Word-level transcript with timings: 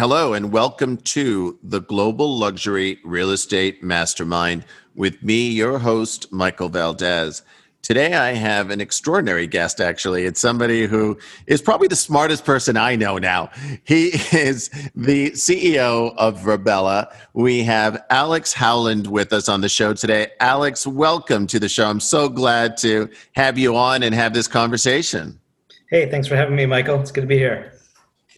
Hello, 0.00 0.32
and 0.32 0.50
welcome 0.50 0.96
to 0.96 1.58
the 1.62 1.82
Global 1.82 2.38
Luxury 2.38 2.98
Real 3.04 3.32
Estate 3.32 3.82
Mastermind 3.82 4.64
with 4.94 5.22
me, 5.22 5.50
your 5.50 5.78
host, 5.78 6.32
Michael 6.32 6.70
Valdes. 6.70 7.42
Today, 7.82 8.14
I 8.14 8.32
have 8.32 8.70
an 8.70 8.80
extraordinary 8.80 9.46
guest, 9.46 9.78
actually. 9.78 10.24
It's 10.24 10.40
somebody 10.40 10.86
who 10.86 11.18
is 11.46 11.60
probably 11.60 11.86
the 11.86 11.96
smartest 11.96 12.46
person 12.46 12.78
I 12.78 12.96
know 12.96 13.18
now. 13.18 13.50
He 13.84 14.06
is 14.32 14.70
the 14.94 15.32
CEO 15.32 16.14
of 16.16 16.40
Virbela. 16.40 17.14
We 17.34 17.62
have 17.64 18.02
Alex 18.08 18.54
Howland 18.54 19.06
with 19.06 19.34
us 19.34 19.50
on 19.50 19.60
the 19.60 19.68
show 19.68 19.92
today. 19.92 20.28
Alex, 20.40 20.86
welcome 20.86 21.46
to 21.48 21.60
the 21.60 21.68
show. 21.68 21.86
I'm 21.86 22.00
so 22.00 22.30
glad 22.30 22.78
to 22.78 23.10
have 23.32 23.58
you 23.58 23.76
on 23.76 24.02
and 24.02 24.14
have 24.14 24.32
this 24.32 24.48
conversation. 24.48 25.38
Hey, 25.90 26.10
thanks 26.10 26.26
for 26.26 26.36
having 26.36 26.56
me, 26.56 26.64
Michael. 26.64 26.98
It's 27.02 27.12
good 27.12 27.20
to 27.20 27.26
be 27.26 27.36
here. 27.36 27.74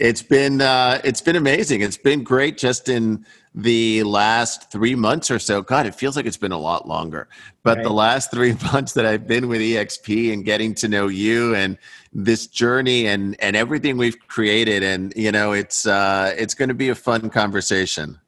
It's 0.03 0.21
been 0.21 0.61
uh, 0.61 1.01
it's 1.05 1.21
been 1.21 1.37
amazing. 1.37 1.81
It's 1.81 1.97
been 1.97 2.25
great 2.25 2.59
just 2.59 2.89
in 2.89 3.25
the 3.55 4.03
last 4.03 4.69
three 4.73 4.97
months 4.97 5.31
or 5.31 5.39
so. 5.39 5.63
God, 5.63 5.87
it 5.87 5.95
feels 5.95 6.17
like 6.17 6.27
it's 6.27 6.37
been 6.37 6.51
a 6.51 6.59
lot 6.59 6.89
longer. 6.89 7.29
But 7.63 7.77
right. 7.77 7.85
the 7.85 7.93
last 7.93 8.33
three 8.33 8.57
months 8.73 8.95
that 8.95 9.07
I've 9.07 9.29
been 9.29 9.47
with 9.47 9.61
EXP 9.61 10.33
and 10.33 10.45
getting 10.45 10.75
to 10.75 10.89
know 10.89 11.07
you 11.07 11.55
and 11.55 11.79
this 12.13 12.49
journey 12.49 13.07
and 13.07 13.37
and 13.39 13.55
everything 13.55 13.97
we've 13.97 14.19
created, 14.27 14.83
and 14.83 15.13
you 15.15 15.31
know, 15.31 15.53
it's 15.53 15.87
uh, 15.87 16.35
it's 16.37 16.55
going 16.55 16.71
to 16.71 16.75
be 16.75 16.89
a 16.89 16.97
fun 16.97 17.31
conversation. 17.31 18.19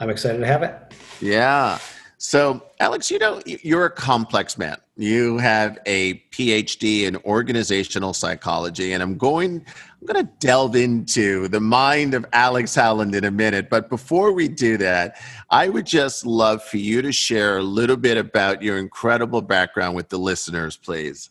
I'm 0.00 0.10
excited 0.10 0.40
to 0.40 0.46
have 0.46 0.62
it. 0.62 0.74
Yeah. 1.22 1.78
So, 2.18 2.62
Alex, 2.78 3.10
you 3.10 3.18
know, 3.18 3.42
you're 3.46 3.86
a 3.86 3.90
complex 3.90 4.56
man. 4.56 4.76
You 4.96 5.38
have 5.38 5.78
a 5.86 6.22
PhD 6.30 7.02
in 7.02 7.16
organizational 7.24 8.12
psychology, 8.12 8.92
and 8.92 9.02
I'm 9.02 9.16
going 9.16 9.66
I'm 10.02 10.14
going 10.14 10.26
to 10.26 10.32
delve 10.40 10.74
into 10.74 11.46
the 11.46 11.60
mind 11.60 12.14
of 12.14 12.26
Alex 12.32 12.74
Howland 12.74 13.14
in 13.14 13.22
a 13.22 13.30
minute. 13.30 13.70
But 13.70 13.88
before 13.88 14.32
we 14.32 14.48
do 14.48 14.76
that, 14.78 15.16
I 15.48 15.68
would 15.68 15.86
just 15.86 16.26
love 16.26 16.64
for 16.64 16.78
you 16.78 17.02
to 17.02 17.12
share 17.12 17.58
a 17.58 17.62
little 17.62 17.96
bit 17.96 18.16
about 18.16 18.62
your 18.62 18.78
incredible 18.78 19.42
background 19.42 19.94
with 19.94 20.08
the 20.08 20.18
listeners, 20.18 20.76
please. 20.76 21.30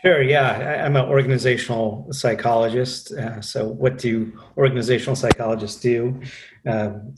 Sure. 0.00 0.22
Yeah, 0.22 0.84
I'm 0.86 0.96
an 0.96 1.04
organizational 1.04 2.06
psychologist. 2.12 3.12
Uh, 3.12 3.42
so, 3.42 3.66
what 3.66 3.98
do 3.98 4.32
organizational 4.56 5.16
psychologists 5.16 5.78
do? 5.78 6.18
Um, 6.66 7.14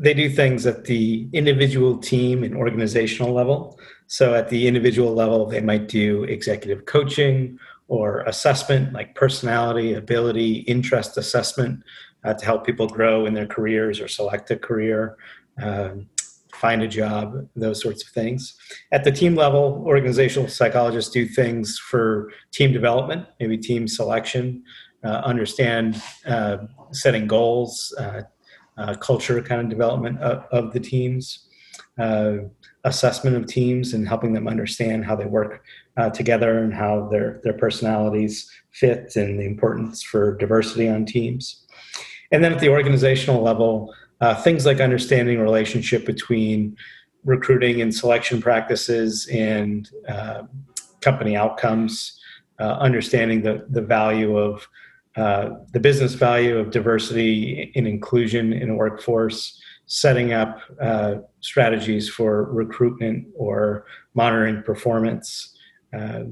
they 0.00 0.14
do 0.14 0.28
things 0.28 0.66
at 0.66 0.86
the 0.86 1.28
individual 1.32 1.98
team 1.98 2.42
and 2.42 2.56
organizational 2.56 3.32
level. 3.32 3.78
So, 4.08 4.34
at 4.34 4.48
the 4.48 4.66
individual 4.66 5.14
level, 5.14 5.46
they 5.46 5.60
might 5.60 5.86
do 5.86 6.24
executive 6.24 6.86
coaching 6.86 7.60
or 7.90 8.20
assessment 8.20 8.92
like 8.92 9.16
personality, 9.16 9.94
ability, 9.94 10.60
interest 10.60 11.18
assessment 11.18 11.82
uh, 12.24 12.32
to 12.32 12.44
help 12.44 12.64
people 12.64 12.86
grow 12.86 13.26
in 13.26 13.34
their 13.34 13.48
careers 13.48 14.00
or 14.00 14.06
select 14.06 14.50
a 14.52 14.56
career. 14.56 15.16
Um, 15.60 16.06
find 16.54 16.82
a 16.82 16.88
job, 16.88 17.48
those 17.56 17.80
sorts 17.80 18.04
of 18.04 18.10
things. 18.10 18.54
At 18.92 19.02
the 19.02 19.10
team 19.10 19.34
level, 19.34 19.82
organizational 19.86 20.48
psychologists 20.48 21.10
do 21.10 21.26
things 21.26 21.78
for 21.78 22.30
team 22.52 22.72
development, 22.72 23.26
maybe 23.40 23.58
team 23.58 23.88
selection, 23.88 24.62
uh, 25.02 25.22
understand 25.24 26.00
uh, 26.26 26.58
setting 26.92 27.26
goals, 27.26 27.94
uh, 27.98 28.22
uh 28.76 28.94
culture 28.96 29.42
kind 29.42 29.60
of 29.62 29.68
development 29.68 30.20
of, 30.20 30.44
of 30.52 30.72
the 30.72 30.80
teams, 30.80 31.48
uh, 31.98 32.34
assessment 32.84 33.36
of 33.36 33.46
teams, 33.46 33.94
and 33.94 34.06
helping 34.06 34.32
them 34.32 34.46
understand 34.46 35.04
how 35.04 35.16
they 35.16 35.26
work 35.26 35.64
uh, 35.96 36.10
together 36.10 36.58
and 36.58 36.72
how 36.72 37.08
their, 37.08 37.40
their 37.44 37.52
personalities 37.52 38.50
fit 38.70 39.16
and 39.16 39.38
the 39.38 39.44
importance 39.44 40.02
for 40.02 40.36
diversity 40.36 40.88
on 40.88 41.04
teams. 41.04 41.66
And 42.32 42.44
then 42.44 42.52
at 42.52 42.60
the 42.60 42.68
organizational 42.68 43.42
level, 43.42 43.92
uh, 44.20 44.34
things 44.40 44.66
like 44.66 44.80
understanding 44.80 45.40
relationship 45.40 46.06
between 46.06 46.76
recruiting 47.24 47.80
and 47.80 47.94
selection 47.94 48.40
practices 48.40 49.28
and 49.30 49.90
uh, 50.08 50.42
company 51.00 51.36
outcomes, 51.36 52.18
uh, 52.58 52.72
understanding 52.74 53.42
the, 53.42 53.66
the 53.70 53.82
value 53.82 54.36
of 54.36 54.68
uh, 55.16 55.50
the 55.72 55.80
business 55.80 56.14
value 56.14 56.56
of 56.56 56.70
diversity 56.70 57.72
and 57.74 57.86
inclusion 57.86 58.52
in 58.52 58.70
a 58.70 58.74
workforce, 58.74 59.60
setting 59.86 60.32
up 60.32 60.60
uh, 60.80 61.16
strategies 61.40 62.08
for 62.08 62.44
recruitment 62.44 63.26
or 63.34 63.84
monitoring 64.14 64.62
performance. 64.62 65.56
Uh, 65.92 66.24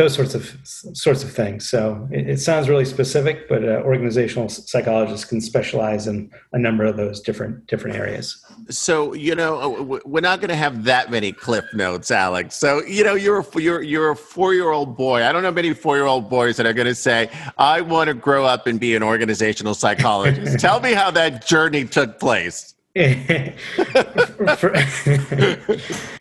those 0.00 0.14
sorts 0.14 0.34
of 0.34 0.56
sorts 0.64 1.22
of 1.22 1.30
things. 1.30 1.68
So 1.68 2.08
it, 2.10 2.26
it 2.26 2.40
sounds 2.40 2.70
really 2.70 2.86
specific, 2.86 3.50
but 3.50 3.62
uh, 3.62 3.82
organizational 3.84 4.48
psychologists 4.48 5.26
can 5.26 5.42
specialize 5.42 6.06
in 6.06 6.30
a 6.54 6.58
number 6.58 6.84
of 6.84 6.96
those 6.96 7.20
different 7.20 7.66
different 7.66 7.96
areas. 7.96 8.42
So 8.70 9.12
you 9.12 9.34
know 9.34 10.00
we're 10.06 10.22
not 10.22 10.40
going 10.40 10.48
to 10.48 10.56
have 10.56 10.84
that 10.84 11.10
many 11.10 11.32
cliff 11.32 11.66
notes, 11.74 12.10
Alex. 12.10 12.56
So 12.56 12.82
you 12.84 13.04
know 13.04 13.14
you're 13.14 13.40
a, 13.40 13.60
you're 13.60 13.82
you're 13.82 14.10
a 14.12 14.16
four 14.16 14.54
year 14.54 14.70
old 14.70 14.96
boy. 14.96 15.22
I 15.22 15.32
don't 15.32 15.42
know 15.42 15.52
many 15.52 15.74
four 15.74 15.96
year 15.96 16.06
old 16.06 16.30
boys 16.30 16.56
that 16.56 16.64
are 16.64 16.72
going 16.72 16.88
to 16.88 16.94
say 16.94 17.28
I 17.58 17.82
want 17.82 18.08
to 18.08 18.14
grow 18.14 18.46
up 18.46 18.66
and 18.66 18.80
be 18.80 18.94
an 18.94 19.02
organizational 19.02 19.74
psychologist. 19.74 20.58
Tell 20.60 20.80
me 20.80 20.94
how 20.94 21.10
that 21.10 21.46
journey 21.46 21.84
took 21.84 22.18
place. 22.18 22.74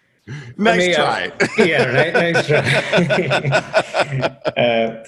nice 0.57 0.87
me, 0.87 0.93
try. 0.93 1.31
Uh, 1.41 1.47
yeah, 1.63 2.11
nice, 2.11 2.47
try. 2.47 2.59
uh, 4.57 5.03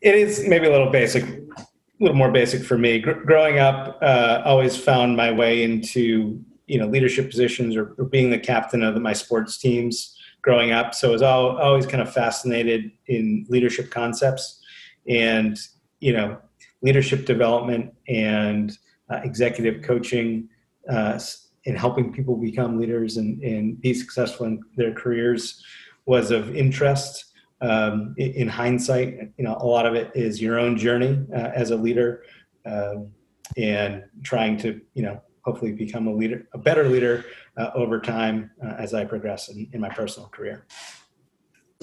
it 0.00 0.14
is 0.14 0.46
maybe 0.46 0.66
a 0.66 0.70
little 0.70 0.90
basic, 0.90 1.24
a 1.24 1.66
little 2.00 2.16
more 2.16 2.30
basic 2.30 2.62
for 2.62 2.78
me. 2.78 2.98
Gr- 2.98 3.12
growing 3.12 3.58
up, 3.58 3.98
uh, 4.02 4.42
always 4.44 4.76
found 4.76 5.16
my 5.16 5.30
way 5.30 5.62
into 5.62 6.40
you 6.66 6.78
know 6.78 6.86
leadership 6.86 7.30
positions 7.30 7.76
or, 7.76 7.94
or 7.98 8.04
being 8.04 8.30
the 8.30 8.38
captain 8.38 8.82
of 8.82 8.94
the, 8.94 9.00
my 9.00 9.12
sports 9.12 9.58
teams 9.58 10.16
growing 10.42 10.72
up. 10.72 10.94
So 10.94 11.08
I 11.08 11.12
was 11.12 11.22
all, 11.22 11.56
always 11.56 11.86
kind 11.86 12.02
of 12.02 12.12
fascinated 12.12 12.90
in 13.06 13.46
leadership 13.48 13.90
concepts 13.90 14.60
and 15.08 15.58
you 16.00 16.12
know 16.12 16.38
leadership 16.82 17.24
development 17.24 17.94
and 18.08 18.76
uh, 19.10 19.20
executive 19.24 19.82
coaching. 19.82 20.48
Uh, 20.90 21.18
in 21.64 21.74
helping 21.74 22.12
people 22.12 22.36
become 22.36 22.78
leaders 22.78 23.16
and, 23.16 23.42
and 23.42 23.80
be 23.80 23.94
successful 23.94 24.46
in 24.46 24.62
their 24.76 24.92
careers 24.92 25.64
was 26.06 26.30
of 26.30 26.54
interest. 26.54 27.32
Um, 27.60 28.14
in, 28.18 28.32
in, 28.32 28.48
hindsight, 28.48 29.32
you 29.38 29.44
know, 29.44 29.56
a 29.58 29.66
lot 29.66 29.86
of 29.86 29.94
it 29.94 30.10
is 30.14 30.42
your 30.42 30.58
own 30.58 30.76
journey 30.76 31.24
uh, 31.34 31.50
as 31.54 31.70
a 31.70 31.76
leader 31.76 32.24
um, 32.66 33.10
and 33.56 34.04
trying 34.22 34.58
to, 34.58 34.80
you 34.92 35.02
know, 35.02 35.22
hopefully 35.44 35.72
become 35.72 36.06
a 36.06 36.12
leader, 36.12 36.46
a 36.52 36.58
better 36.58 36.88
leader 36.88 37.24
uh, 37.56 37.70
over 37.74 38.00
time 38.00 38.50
uh, 38.62 38.74
as 38.78 38.92
I 38.92 39.04
progress 39.04 39.48
in, 39.48 39.68
in 39.72 39.80
my 39.80 39.88
personal 39.88 40.28
career. 40.28 40.66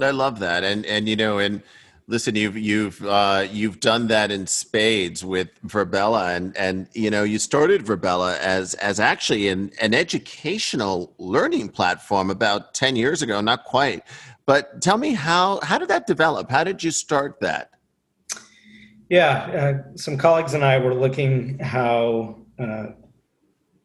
I 0.01 0.11
love 0.11 0.39
that, 0.39 0.63
and 0.63 0.85
and 0.85 1.07
you 1.07 1.15
know, 1.15 1.39
and 1.39 1.61
listen, 2.11 2.35
you've 2.35 2.57
you've 2.57 3.03
uh, 3.05 3.47
you've 3.49 3.79
done 3.79 4.07
that 4.07 4.29
in 4.29 4.45
spades 4.45 5.25
with 5.25 5.49
Virbela, 5.65 6.35
and 6.35 6.55
and 6.57 6.87
you 6.93 7.09
know 7.09 7.23
you 7.23 7.39
started 7.39 7.83
Virbela 7.83 8.37
as 8.37 8.75
as 8.75 8.99
actually 8.99 9.47
an 9.47 9.71
an 9.81 9.93
educational 9.93 11.15
learning 11.17 11.69
platform 11.69 12.29
about 12.29 12.73
ten 12.73 12.95
years 12.95 13.21
ago, 13.21 13.41
not 13.41 13.63
quite. 13.63 14.03
But 14.45 14.81
tell 14.81 14.97
me 14.97 15.13
how 15.13 15.61
how 15.63 15.77
did 15.77 15.87
that 15.87 16.05
develop? 16.05 16.51
How 16.51 16.63
did 16.63 16.83
you 16.83 16.91
start 16.91 17.39
that? 17.39 17.71
Yeah, 19.09 19.83
uh, 19.87 19.97
some 19.97 20.17
colleagues 20.17 20.53
and 20.53 20.63
I 20.63 20.77
were 20.77 20.93
looking 20.93 21.57
how 21.59 22.37
uh, 22.59 22.87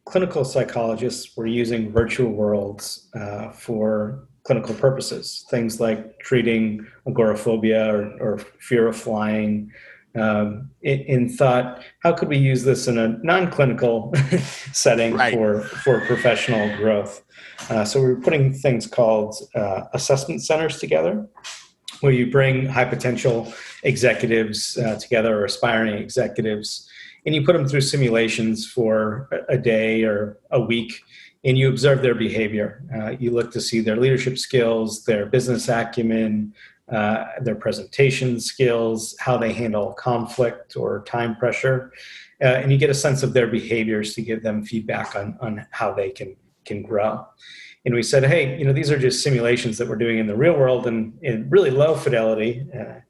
clinical 0.05 0.45
psychologists 0.45 1.37
were 1.37 1.47
using 1.47 1.91
virtual 1.91 2.31
worlds 2.31 3.09
uh, 3.15 3.51
for 3.51 4.29
clinical 4.47 4.75
purposes, 4.77 5.45
things 5.51 5.81
like 5.81 6.21
treating 6.21 6.87
agoraphobia 7.09 7.93
or, 7.93 8.17
or 8.21 8.39
fear 8.61 8.87
of 8.87 8.97
flying. 8.97 9.73
Um, 10.15 10.71
in, 10.83 11.01
in, 11.01 11.29
thought, 11.29 11.83
how 12.03 12.13
could 12.13 12.29
we 12.29 12.39
use 12.39 12.63
this 12.63 12.87
in 12.87 12.97
a 12.97 13.19
non-clinical 13.23 14.15
setting 14.73 15.15
right. 15.15 15.35
for 15.35 15.63
for 15.63 16.01
professional 16.07 16.75
growth? 16.79 17.23
Uh, 17.69 17.85
so 17.85 18.01
we 18.01 18.07
are 18.13 18.21
putting 18.21 18.55
things 18.55 18.87
called 18.87 19.35
uh, 19.55 19.83
assessment 19.93 20.43
centers 20.43 20.79
together, 20.79 21.27
where 22.01 22.13
you 22.13 22.31
bring 22.31 22.67
high 22.67 22.87
potential 22.87 23.53
executives 23.83 24.79
uh, 24.79 24.97
together 24.99 25.41
or 25.41 25.45
aspiring 25.45 25.95
executives, 25.97 26.89
and 27.27 27.35
you 27.35 27.45
put 27.45 27.53
them 27.53 27.69
through 27.69 27.83
simulations 27.83 28.67
for 28.67 29.29
a 29.51 29.59
day 29.59 30.05
or 30.05 30.39
a 30.51 30.61
week 30.61 31.03
and 31.47 31.57
you 31.57 31.69
observe 31.69 32.03
their 32.03 32.15
behavior. 32.15 32.83
Uh, 32.95 33.11
you 33.11 33.31
look 33.31 33.53
to 33.53 33.61
see 33.61 33.81
their 33.81 33.97
leadership 33.97 34.37
skills, 34.37 35.05
their 35.05 35.27
business 35.27 35.69
acumen, 35.69 36.53
uh, 36.91 37.25
their 37.41 37.55
presentation 37.55 38.41
skills, 38.41 39.17
how 39.21 39.39
they 39.39 39.53
handle 39.53 39.93
conflict 39.93 40.77
or 40.77 41.05
time 41.05 41.37
pressure, 41.37 41.93
uh, 42.43 42.47
and 42.47 42.71
you 42.73 42.79
get 42.79 42.91
a 42.91 42.95
sense 42.95 43.23
of 43.23 43.33
their 43.33 43.47
behaviors 43.47 44.15
to 44.15 44.23
give 44.23 44.43
them 44.43 44.65
feedback 44.65 45.15
on, 45.15 45.39
on 45.41 45.67
how 45.71 45.93
they 45.95 46.11
can 46.11 46.37
can 46.65 46.83
grow. 46.83 47.25
And 47.85 47.95
we 47.95 48.03
said, 48.03 48.25
hey, 48.25 48.59
you 48.59 48.65
know, 48.65 48.73
these 48.73 48.91
are 48.91 48.99
just 48.99 49.23
simulations 49.23 49.79
that 49.79 49.87
we're 49.89 49.95
doing 49.95 50.19
in 50.19 50.27
the 50.27 50.35
real 50.35 50.59
world 50.59 50.89
and 50.89 51.17
in 51.23 51.49
really 51.49 51.71
low 51.71 51.95
fidelity. 51.95 52.67
Uh, 52.77 53.01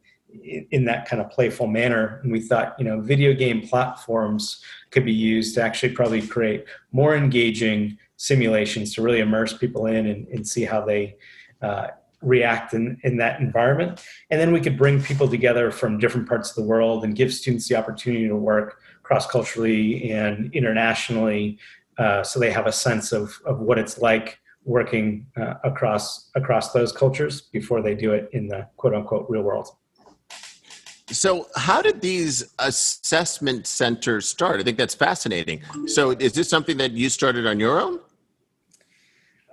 in 0.70 0.84
that 0.84 1.08
kind 1.08 1.20
of 1.20 1.30
playful 1.30 1.66
manner. 1.66 2.20
And 2.22 2.30
we 2.30 2.40
thought, 2.40 2.78
you 2.78 2.84
know, 2.84 3.00
video 3.00 3.32
game 3.32 3.66
platforms 3.66 4.62
could 4.90 5.04
be 5.04 5.12
used 5.12 5.54
to 5.54 5.62
actually 5.62 5.92
probably 5.92 6.26
create 6.26 6.66
more 6.92 7.16
engaging 7.16 7.98
simulations 8.16 8.94
to 8.94 9.02
really 9.02 9.20
immerse 9.20 9.56
people 9.56 9.86
in 9.86 10.06
and, 10.06 10.28
and 10.28 10.46
see 10.46 10.64
how 10.64 10.84
they 10.84 11.16
uh, 11.62 11.88
react 12.22 12.74
in, 12.74 12.98
in 13.02 13.16
that 13.18 13.40
environment. 13.40 14.02
And 14.30 14.40
then 14.40 14.52
we 14.52 14.60
could 14.60 14.78
bring 14.78 15.02
people 15.02 15.28
together 15.28 15.70
from 15.70 15.98
different 15.98 16.28
parts 16.28 16.50
of 16.50 16.56
the 16.56 16.62
world 16.62 17.04
and 17.04 17.14
give 17.14 17.32
students 17.32 17.68
the 17.68 17.76
opportunity 17.76 18.26
to 18.28 18.36
work 18.36 18.80
cross 19.02 19.26
culturally 19.26 20.10
and 20.10 20.52
internationally 20.52 21.58
uh, 21.98 22.22
so 22.22 22.38
they 22.38 22.50
have 22.50 22.66
a 22.66 22.72
sense 22.72 23.12
of, 23.12 23.40
of 23.46 23.60
what 23.60 23.78
it's 23.78 23.98
like 23.98 24.38
working 24.64 25.26
uh, 25.36 25.54
across 25.64 26.30
across 26.34 26.72
those 26.72 26.92
cultures 26.92 27.40
before 27.40 27.82
they 27.82 27.94
do 27.94 28.12
it 28.12 28.28
in 28.32 28.48
the 28.48 28.66
quote 28.76 28.94
unquote 28.94 29.26
real 29.28 29.42
world. 29.42 29.68
So, 31.08 31.46
how 31.54 31.82
did 31.82 32.00
these 32.00 32.52
assessment 32.58 33.66
centers 33.66 34.28
start? 34.28 34.60
I 34.60 34.64
think 34.64 34.76
that's 34.76 34.94
fascinating. 34.94 35.62
So, 35.86 36.10
is 36.10 36.32
this 36.32 36.50
something 36.50 36.76
that 36.78 36.92
you 36.92 37.08
started 37.08 37.46
on 37.46 37.60
your 37.60 37.80
own? 37.80 38.00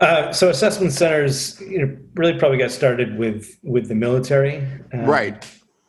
Uh, 0.03 0.33
so, 0.33 0.49
assessment 0.49 0.91
centers 0.91 1.59
you 1.61 1.79
know, 1.79 1.97
really 2.15 2.37
probably 2.37 2.57
got 2.57 2.71
started 2.71 3.17
with 3.17 3.57
with 3.63 3.87
the 3.87 3.95
military, 3.95 4.57
um, 4.91 5.05
right? 5.05 5.45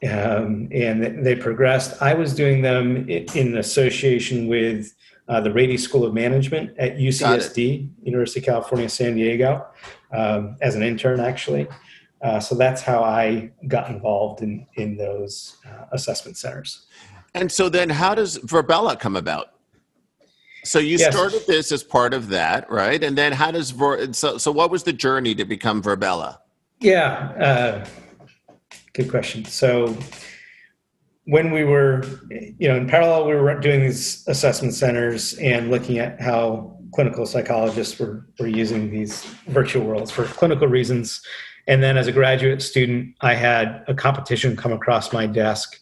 Um, 0.08 0.68
and 0.72 1.26
they 1.26 1.34
progressed. 1.34 2.00
I 2.00 2.14
was 2.14 2.32
doing 2.34 2.62
them 2.62 3.08
in 3.08 3.56
association 3.56 4.46
with 4.46 4.94
uh, 5.28 5.40
the 5.40 5.52
Rady 5.52 5.76
School 5.76 6.04
of 6.04 6.14
Management 6.14 6.78
at 6.78 6.96
UCSD, 6.96 7.90
University 8.04 8.38
of 8.40 8.46
California, 8.46 8.88
San 8.88 9.16
Diego, 9.16 9.66
um, 10.12 10.56
as 10.60 10.76
an 10.76 10.82
intern, 10.82 11.18
actually. 11.18 11.66
Uh, 12.22 12.38
so 12.38 12.54
that's 12.54 12.82
how 12.82 13.02
I 13.02 13.50
got 13.66 13.90
involved 13.90 14.42
in 14.42 14.64
in 14.76 14.96
those 14.96 15.56
uh, 15.66 15.86
assessment 15.90 16.36
centers. 16.36 16.86
And 17.34 17.50
so 17.50 17.68
then, 17.68 17.90
how 17.90 18.14
does 18.14 18.38
Virbela 18.38 18.98
come 19.00 19.16
about? 19.16 19.53
So 20.64 20.78
you 20.78 20.96
yes. 20.96 21.14
started 21.14 21.42
this 21.46 21.72
as 21.72 21.82
part 21.82 22.14
of 22.14 22.28
that, 22.28 22.70
right? 22.70 23.02
And 23.02 23.16
then, 23.16 23.32
how 23.32 23.50
does 23.50 23.70
Ver, 23.70 24.12
so 24.12 24.38
so 24.38 24.50
what 24.50 24.70
was 24.70 24.82
the 24.82 24.92
journey 24.92 25.34
to 25.34 25.44
become 25.44 25.82
Virbela? 25.82 26.38
Yeah, 26.80 27.32
uh, 27.40 27.86
good 28.92 29.10
question. 29.10 29.44
So 29.44 29.96
when 31.24 31.50
we 31.52 31.64
were, 31.64 32.02
you 32.30 32.68
know, 32.68 32.76
in 32.76 32.88
parallel, 32.88 33.26
we 33.26 33.34
were 33.34 33.54
doing 33.60 33.80
these 33.80 34.26
assessment 34.28 34.74
centers 34.74 35.34
and 35.34 35.70
looking 35.70 35.98
at 35.98 36.20
how 36.20 36.78
clinical 36.94 37.26
psychologists 37.26 37.98
were, 37.98 38.26
were 38.38 38.46
using 38.46 38.90
these 38.90 39.24
virtual 39.48 39.84
worlds 39.84 40.10
for 40.10 40.24
clinical 40.24 40.68
reasons 40.68 41.22
and 41.66 41.82
then 41.82 41.96
as 41.96 42.06
a 42.06 42.12
graduate 42.12 42.62
student, 42.62 43.14
I 43.20 43.34
had 43.34 43.84
a 43.88 43.94
competition 43.94 44.56
come 44.56 44.72
across 44.72 45.12
my 45.12 45.26
desk. 45.26 45.78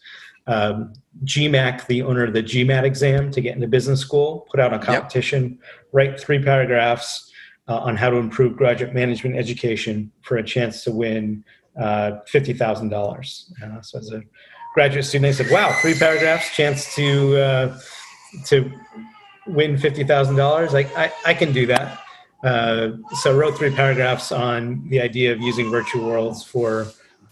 Um, 0.47 0.93
GMAC, 1.23 1.87
the 1.87 2.01
owner 2.01 2.23
of 2.23 2.33
the 2.33 2.43
GMAT 2.43 2.83
exam 2.83 3.31
to 3.31 3.41
get 3.41 3.55
into 3.55 3.67
business 3.67 3.99
school, 3.99 4.47
put 4.51 4.59
out 4.59 4.73
a 4.73 4.79
competition, 4.79 5.51
yep. 5.51 5.59
write 5.91 6.19
three 6.19 6.41
paragraphs 6.43 7.31
uh, 7.67 7.77
on 7.77 7.95
how 7.95 8.09
to 8.09 8.17
improve 8.17 8.57
graduate 8.57 8.93
management 8.93 9.35
education 9.35 10.11
for 10.21 10.37
a 10.37 10.43
chance 10.43 10.83
to 10.83 10.91
win 10.91 11.43
uh, 11.79 12.19
$50,000. 12.31 12.91
Uh, 13.61 13.81
so 13.81 13.99
as 13.99 14.11
a 14.11 14.21
graduate 14.73 15.05
student, 15.05 15.29
I 15.29 15.31
said, 15.31 15.51
wow, 15.51 15.71
three 15.81 15.93
paragraphs, 15.93 16.53
chance 16.55 16.93
to, 16.95 17.37
uh, 17.37 17.79
to 18.45 18.71
win 19.47 19.75
$50,000. 19.77 20.71
Like, 20.71 20.95
I, 20.97 21.11
I 21.25 21.33
can 21.33 21.51
do 21.53 21.65
that. 21.67 21.99
Uh, 22.43 22.89
so 23.21 23.31
I 23.31 23.35
wrote 23.35 23.57
three 23.57 23.73
paragraphs 23.73 24.31
on 24.31 24.87
the 24.89 24.99
idea 24.99 25.31
of 25.31 25.39
using 25.39 25.71
virtual 25.71 26.05
worlds 26.05 26.43
for 26.43 26.87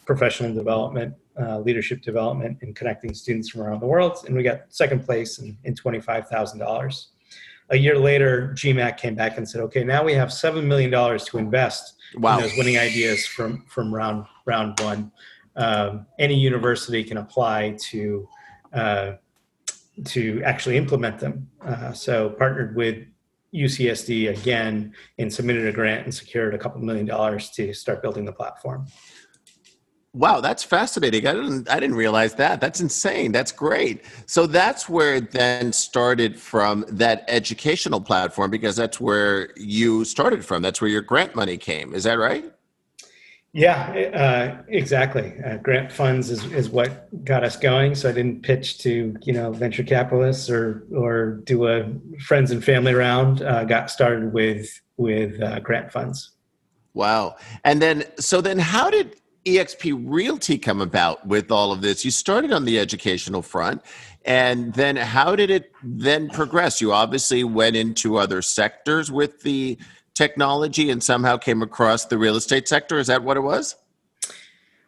professional 0.06 0.54
development, 0.54 1.16
uh, 1.40 1.60
leadership 1.60 2.02
development, 2.02 2.58
and 2.62 2.76
connecting 2.76 3.14
students 3.14 3.50
from 3.50 3.62
around 3.62 3.80
the 3.80 3.88
world. 3.88 4.18
And 4.26 4.36
we 4.36 4.44
got 4.44 4.62
second 4.70 5.06
place 5.06 5.40
in, 5.40 5.58
in 5.64 5.76
$25,000. 5.76 7.06
A 7.70 7.78
year 7.78 7.98
later, 7.98 8.54
GMAC 8.56 8.98
came 8.98 9.16
back 9.16 9.38
and 9.38 9.48
said, 9.48 9.62
okay, 9.62 9.84
now 9.84 10.04
we 10.04 10.14
have 10.14 10.30
$7 10.30 10.64
million 10.64 10.92
to 10.92 11.38
invest 11.38 11.96
wow. 12.16 12.36
in 12.36 12.44
those 12.44 12.58
winning 12.58 12.78
ideas 12.78 13.26
from, 13.26 13.64
from 13.68 13.94
round, 13.94 14.26
round 14.46 14.78
one. 14.82 15.12
Um, 15.56 16.06
any 16.20 16.36
university 16.36 17.04
can 17.04 17.18
apply 17.18 17.78
to, 17.90 18.28
uh, 18.74 19.14
to 20.06 20.42
actually 20.44 20.76
implement 20.76 21.20
them. 21.20 21.50
Uh, 21.66 21.94
so 21.94 22.30
partnered 22.32 22.76
with 22.76 23.06
UCSD 23.54 24.38
again 24.38 24.94
and 25.18 25.32
submitted 25.32 25.68
a 25.68 25.72
grant 25.72 26.06
and 26.06 26.14
secured 26.14 26.54
a 26.54 26.58
couple 26.58 26.82
million 26.82 27.06
dollars 27.06 27.50
to 27.52 27.74
start 27.74 28.02
building 28.02 28.26
the 28.26 28.32
platform. 28.32 28.88
Wow, 30.14 30.42
that's 30.42 30.62
fascinating. 30.62 31.26
I 31.26 31.34
didn't 31.34 31.70
I 31.70 31.80
didn't 31.80 31.96
realize 31.96 32.36
that. 32.36 32.60
That's 32.60 32.82
insane. 32.82 33.32
That's 33.32 33.54
great. 33.54 34.04
So 34.26 34.46
that's 34.46 34.90
where 34.90 35.16
it 35.16 35.32
then 35.32 35.72
started 35.72 36.38
from 36.38 36.84
that 36.90 37.24
educational 37.30 38.02
platform 38.02 38.52
because 38.52 38.76
that's 38.76 39.00
where 39.00 39.54
you 39.56 40.04
started 40.04 40.44
from. 40.44 40.62
That's 40.64 40.82
where 40.82 40.90
your 40.90 41.02
grant 41.02 41.34
money 41.34 41.58
came. 41.58 41.94
Is 41.94 42.04
that 42.04 42.16
right? 42.16 42.52
Yeah, 43.54 43.90
uh, 44.14 44.64
exactly. 44.68 45.34
Uh, 45.46 45.58
grant 45.58 45.92
funds 45.92 46.30
is, 46.30 46.44
is 46.54 46.70
what 46.70 47.08
got 47.26 47.44
us 47.44 47.58
going. 47.58 47.96
So 47.96 48.10
I 48.10 48.14
didn't 48.14 48.44
pitch 48.44 48.80
to 48.80 49.16
you 49.22 49.34
know 49.34 49.54
venture 49.54 49.84
capitalists 49.84 50.50
or 50.50 50.86
or 50.94 51.42
do 51.46 51.68
a 51.68 51.86
friends 52.20 52.52
and 52.52 52.62
family 52.62 52.94
round. 52.94 53.44
Uh, 53.44 53.64
got 53.64 53.90
started 53.90 54.34
with 54.34 54.82
with 54.98 55.42
uh, 55.42 55.62
grant 55.62 55.90
funds. 55.90 56.32
Wow. 56.94 57.38
And 57.64 57.82
then 57.82 58.04
so 58.20 58.42
then 58.42 58.60
how 58.60 58.90
did 58.90 59.16
EXP 59.46 60.04
Realty 60.06 60.58
come 60.58 60.82
about 60.82 61.26
with 61.26 61.52
all 61.52 61.72
of 61.72 61.82
this? 61.82 62.06
You 62.06 62.12
started 62.12 62.52
on 62.52 62.66
the 62.66 62.80
educational 62.80 63.42
front, 63.42 63.82
and 64.26 64.74
then 64.74 64.96
how 64.96 65.36
did 65.36 65.50
it 65.50 65.72
then 65.84 66.30
progress? 66.30 66.82
You 66.82 66.94
obviously 66.94 67.44
went 67.44 67.76
into 67.76 68.18
other 68.18 68.42
sectors 68.42 69.12
with 69.12 69.42
the 69.42 69.78
technology 70.14 70.90
and 70.90 71.02
somehow 71.04 71.38
came 71.38 71.62
across 71.62 72.06
the 72.06 72.18
real 72.18 72.36
estate 72.36 72.68
sector. 72.68 73.00
Is 73.00 73.08
that 73.08 73.24
what 73.24 73.38
it 73.38 73.42
was? 73.42 73.76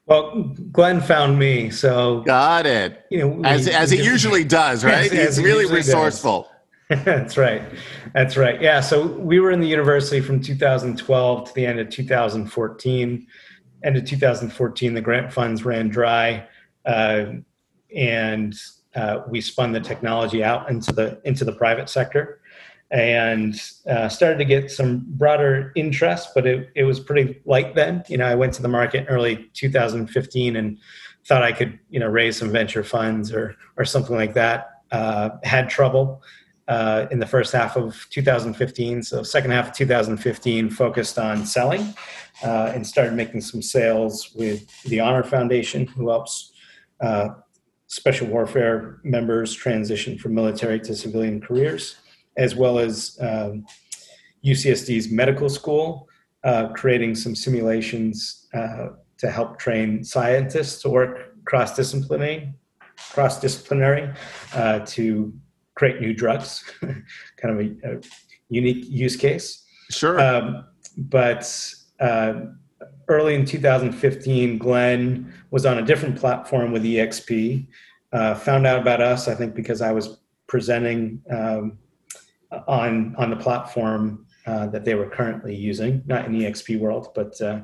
Well, 0.05 0.53
Glenn 0.71 0.99
found 0.99 1.39
me, 1.39 1.69
so 1.69 2.21
got 2.21 2.65
it. 2.65 3.05
You 3.09 3.19
know, 3.19 3.27
we, 3.27 3.45
as 3.45 3.67
as 3.67 3.89
he 3.89 4.03
usually 4.03 4.43
does, 4.43 4.83
right? 4.85 5.11
As, 5.11 5.37
He's 5.37 5.45
really 5.45 5.65
resourceful. 5.65 6.49
That's 6.89 7.37
right. 7.37 7.61
That's 8.13 8.35
right. 8.37 8.61
Yeah. 8.61 8.81
So 8.81 9.07
we 9.07 9.39
were 9.39 9.51
in 9.51 9.61
the 9.61 9.67
university 9.67 10.19
from 10.19 10.41
2012 10.41 11.47
to 11.47 11.53
the 11.55 11.65
end 11.65 11.79
of 11.79 11.89
2014. 11.89 13.27
End 13.83 13.97
of 13.97 14.05
2014, 14.05 14.93
the 14.93 15.01
grant 15.01 15.31
funds 15.31 15.65
ran 15.65 15.89
dry, 15.89 16.47
uh, 16.85 17.25
and 17.95 18.55
uh, 18.95 19.21
we 19.27 19.41
spun 19.41 19.71
the 19.71 19.79
technology 19.79 20.43
out 20.43 20.69
into 20.69 20.91
the 20.91 21.19
into 21.25 21.43
the 21.43 21.51
private 21.51 21.89
sector 21.89 22.39
and 22.93 23.59
uh, 23.89 24.07
started 24.07 24.37
to 24.37 24.45
get 24.45 24.69
some 24.69 25.03
broader 25.07 25.71
interest, 25.75 26.29
but 26.35 26.45
it, 26.45 26.69
it 26.75 26.83
was 26.83 26.99
pretty 26.99 27.41
light 27.45 27.73
then. 27.73 28.03
You 28.07 28.19
know, 28.19 28.25
I 28.25 28.35
went 28.35 28.53
to 28.53 28.61
the 28.61 28.67
market 28.67 29.01
in 29.01 29.07
early 29.07 29.49
2015 29.53 30.55
and 30.55 30.77
thought 31.25 31.41
I 31.41 31.51
could, 31.51 31.79
you 31.89 31.99
know, 31.99 32.07
raise 32.07 32.37
some 32.37 32.51
venture 32.51 32.83
funds 32.83 33.33
or 33.33 33.55
or 33.77 33.85
something 33.85 34.15
like 34.15 34.35
that. 34.35 34.83
Uh, 34.91 35.31
had 35.41 35.69
trouble 35.69 36.21
uh, 36.67 37.07
in 37.11 37.19
the 37.19 37.25
first 37.25 37.51
half 37.53 37.75
of 37.75 38.07
2015. 38.09 39.03
So 39.03 39.23
second 39.23 39.51
half 39.51 39.69
of 39.69 39.73
2015 39.73 40.69
focused 40.69 41.19
on 41.19 41.45
selling 41.45 41.93
uh, 42.43 42.71
and 42.73 42.85
started 42.85 43.13
making 43.13 43.41
some 43.41 43.61
sales 43.61 44.31
with 44.35 44.81
the 44.83 44.99
Honor 44.99 45.23
Foundation, 45.23 45.87
who 45.87 46.09
helps 46.09 46.53
uh, 47.01 47.29
special 47.87 48.27
warfare 48.27 48.99
members 49.03 49.53
transition 49.53 50.17
from 50.17 50.33
military 50.33 50.79
to 50.79 50.95
civilian 50.95 51.41
careers 51.41 51.97
as 52.37 52.55
well 52.55 52.79
as 52.79 53.17
um, 53.21 53.65
UCSD's 54.45 55.11
medical 55.11 55.49
school, 55.49 56.07
uh, 56.43 56.69
creating 56.69 57.15
some 57.15 57.35
simulations 57.35 58.47
uh, 58.53 58.89
to 59.17 59.31
help 59.31 59.59
train 59.59 60.03
scientists 60.03 60.81
to 60.81 60.89
work 60.89 61.33
cross-disciplinary, 61.45 62.53
cross-disciplinary 63.11 64.11
uh, 64.53 64.79
to 64.79 65.33
create 65.75 66.01
new 66.01 66.13
drugs, 66.13 66.63
kind 66.81 67.03
of 67.43 67.59
a, 67.59 67.95
a, 67.95 68.01
unique 68.49 68.85
use 68.87 69.15
case. 69.15 69.63
Sure. 69.89 70.19
Um, 70.19 70.65
but 70.97 71.73
uh, 71.99 72.33
early 73.07 73.35
in 73.35 73.45
2015, 73.45 74.57
Glenn 74.57 75.33
was 75.51 75.65
on 75.65 75.79
a 75.79 75.81
different 75.81 76.17
platform 76.17 76.71
with 76.71 76.83
EXP. 76.83 77.67
Uh, 78.11 78.35
found 78.35 78.67
out 78.67 78.79
about 78.79 79.01
us, 79.01 79.27
I 79.27 79.33
think, 79.33 79.55
because 79.55 79.81
I 79.81 79.91
was 79.91 80.19
presenting 80.47 81.21
um, 81.31 81.79
on 82.67 83.15
on 83.17 83.31
the 83.31 83.35
platform 83.35 84.27
uh, 84.45 84.67
that 84.67 84.85
they 84.85 84.93
were 84.93 85.09
currently 85.09 85.55
using, 85.55 86.03
not 86.05 86.25
in 86.25 86.33
EXP 86.33 86.79
world, 86.79 87.07
but 87.15 87.39
uh, 87.41 87.61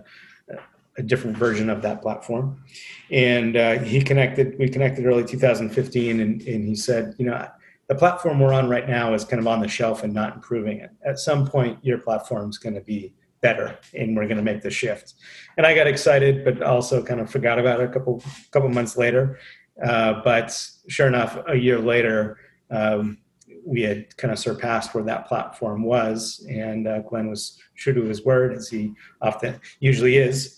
a 0.97 1.03
different 1.03 1.37
version 1.37 1.69
of 1.69 1.81
that 1.81 2.01
platform. 2.01 2.63
And 3.11 3.55
uh, 3.57 3.79
he 3.79 4.01
connected. 4.01 4.57
We 4.59 4.69
connected 4.69 5.05
early 5.05 5.25
2015, 5.25 6.19
and, 6.19 6.41
and 6.41 6.67
he 6.67 6.75
said, 6.75 7.15
you 7.17 7.25
know, 7.25 7.47
the 7.89 7.95
platform 7.95 8.39
we're 8.39 8.53
on 8.53 8.69
right 8.69 8.87
now 8.87 9.15
is 9.15 9.25
kind 9.25 9.39
of 9.39 9.47
on 9.47 9.59
the 9.59 9.67
shelf 9.67 10.03
and 10.03 10.13
not 10.13 10.35
improving 10.35 10.77
it. 10.77 10.91
At 11.03 11.17
some 11.17 11.45
point, 11.47 11.83
your 11.83 11.97
platform 11.97 12.49
is 12.49 12.59
going 12.59 12.75
to 12.75 12.81
be 12.81 13.15
better 13.41 13.77
and 13.95 14.15
we're 14.15 14.25
going 14.25 14.37
to 14.37 14.43
make 14.43 14.61
the 14.61 14.69
shift. 14.69 15.15
And 15.57 15.65
i 15.65 15.73
got 15.73 15.87
excited 15.87 16.43
but 16.45 16.61
also 16.61 17.03
kind 17.03 17.19
of 17.19 17.31
forgot 17.31 17.57
about 17.57 17.79
it 17.79 17.89
a 17.89 17.93
couple 17.93 18.23
couple 18.51 18.69
months 18.69 18.97
later. 18.97 19.39
Uh, 19.83 20.21
but 20.23 20.55
sure 20.87 21.07
enough 21.07 21.39
a 21.47 21.55
year 21.55 21.79
later 21.79 22.37
um, 22.69 23.17
we 23.65 23.81
had 23.81 24.15
kind 24.17 24.31
of 24.31 24.37
surpassed 24.37 24.93
where 24.93 25.03
that 25.05 25.27
platform 25.27 25.83
was 25.83 26.45
and 26.49 26.87
uh, 26.87 26.99
glenn 26.99 27.29
was 27.29 27.59
true 27.75 27.93
to 27.93 28.03
his 28.03 28.25
word 28.25 28.53
as 28.53 28.69
he 28.69 28.93
often 29.21 29.59
usually 29.79 30.17
is. 30.17 30.55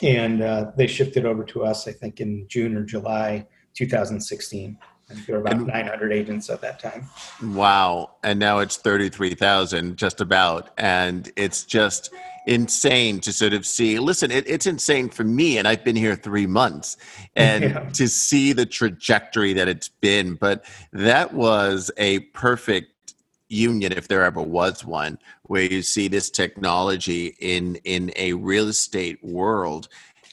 And 0.00 0.42
uh, 0.42 0.72
they 0.76 0.86
shifted 0.86 1.26
over 1.26 1.44
to 1.44 1.62
us 1.62 1.86
i 1.86 1.92
think 1.92 2.20
in 2.20 2.46
june 2.48 2.74
or 2.74 2.84
july 2.84 3.46
2016 3.74 4.78
there 5.26 5.36
were 5.36 5.42
about 5.42 5.54
and, 5.54 5.66
900 5.66 6.12
agents 6.12 6.50
at 6.50 6.60
that 6.60 6.78
time. 6.78 7.08
Wow. 7.42 8.12
And 8.22 8.38
now 8.38 8.58
it's 8.58 8.76
33,000 8.76 9.96
just 9.96 10.20
about. 10.20 10.70
And 10.78 11.30
it's 11.36 11.64
just 11.64 12.12
insane 12.46 13.20
to 13.20 13.32
sort 13.32 13.52
of 13.52 13.66
see. 13.66 13.98
Listen, 13.98 14.30
it, 14.30 14.48
it's 14.48 14.66
insane 14.66 15.08
for 15.08 15.24
me, 15.24 15.58
and 15.58 15.68
I've 15.68 15.84
been 15.84 15.96
here 15.96 16.16
three 16.16 16.46
months, 16.46 16.96
and 17.36 17.64
yeah. 17.64 17.88
to 17.90 18.08
see 18.08 18.52
the 18.52 18.66
trajectory 18.66 19.52
that 19.52 19.68
it's 19.68 19.88
been. 19.88 20.34
But 20.34 20.64
that 20.92 21.32
was 21.32 21.90
a 21.96 22.20
perfect 22.20 23.14
union 23.48 23.92
if 23.92 24.08
there 24.08 24.24
ever 24.24 24.40
was 24.40 24.82
one 24.82 25.18
where 25.42 25.62
you 25.62 25.82
see 25.82 26.08
this 26.08 26.30
technology 26.30 27.36
in 27.38 27.76
in 27.84 28.10
a 28.16 28.32
real 28.32 28.68
estate 28.68 29.22
world 29.22 29.88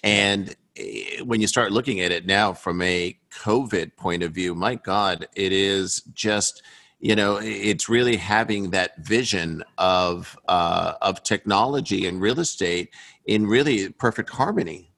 and 0.05 0.55
Eh, 0.79 1.21
when 1.23 1.41
you 1.41 1.47
start 1.47 1.71
looking 1.71 1.99
at 1.99 2.11
it 2.11 2.25
now 2.25 2.53
from 2.53 2.81
a 2.81 3.18
COVID 3.31 3.95
point 3.95 4.23
of 4.23 4.31
view, 4.31 4.55
my 4.55 4.75
God, 4.75 5.27
it 5.35 5.51
is 5.51 6.01
just 6.13 6.61
you 6.99 7.15
know 7.15 7.39
it's 7.41 7.87
really 7.87 8.17
having 8.17 8.71
that 8.71 8.97
vision 8.99 9.63
of 9.77 10.37
uh, 10.47 10.93
of 11.01 11.23
technology 11.23 12.05
and 12.05 12.21
real 12.21 12.39
estate 12.39 12.89
in 13.25 13.47
really 13.47 13.89
perfect 13.89 14.29
harmony. 14.29 14.91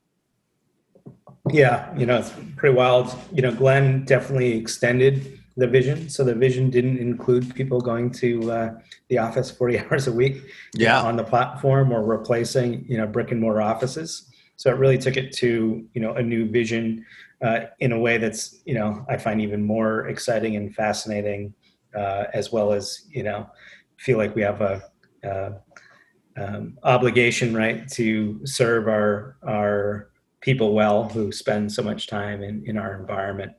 Yeah, 1.50 1.96
you 1.98 2.06
know 2.06 2.18
it's 2.18 2.34
pretty 2.56 2.76
wild. 2.76 3.16
You 3.32 3.44
know, 3.44 3.52
Glenn 3.52 4.06
definitely 4.06 4.58
extended 4.58 5.40
the 5.58 5.68
vision, 5.68 6.10
so 6.10 6.24
the 6.24 6.34
vision 6.34 6.70
didn't 6.70 6.98
include 6.98 7.54
people 7.54 7.82
going 7.82 8.10
to 8.12 8.52
uh, 8.52 8.74
the 9.10 9.18
office 9.18 9.52
forty 9.52 9.80
hours 9.92 10.08
a 10.08 10.12
week. 10.12 10.44
Yeah, 10.74 11.02
know, 11.02 11.08
on 11.08 11.16
the 11.16 11.24
platform 11.24 11.92
or 11.92 12.04
replacing 12.04 12.86
you 12.88 12.98
know 12.98 13.06
brick 13.08 13.32
and 13.32 13.40
mortar 13.40 13.62
offices. 13.62 14.28
So 14.56 14.70
it 14.70 14.78
really 14.78 14.98
took 14.98 15.18
it 15.18 15.32
to 15.38 15.86
you 15.94 16.02
know 16.02 16.14
a 16.14 16.24
new 16.24 16.50
vision 16.50 17.06
uh, 17.41 17.62
in 17.79 17.91
a 17.91 18.00
way 18.00 18.17
that's 18.17 18.62
you 18.65 18.74
know 18.74 19.05
I 19.10 19.17
find 19.17 19.41
even 19.41 19.63
more 19.63 20.07
exciting 20.07 20.55
and 20.55 20.74
fascinating, 20.74 21.53
uh, 21.95 22.25
as 22.33 22.51
well 22.51 22.71
as 22.74 23.07
you 23.10 23.24
know 23.24 23.50
feel 23.98 24.17
like 24.17 24.36
we 24.36 24.41
have 24.41 24.62
a 24.62 24.83
uh, 25.24 25.51
um, 26.38 26.77
obligation 26.83 27.53
right 27.53 27.88
to 27.89 28.45
serve 28.45 28.88
our 28.88 29.38
our 29.48 30.10
people 30.41 30.74
well 30.74 31.07
who 31.10 31.31
spend 31.31 31.71
so 31.71 31.81
much 31.81 32.07
time 32.07 32.43
in 32.43 32.63
in 32.65 32.77
our 32.77 33.00
environment. 33.00 33.53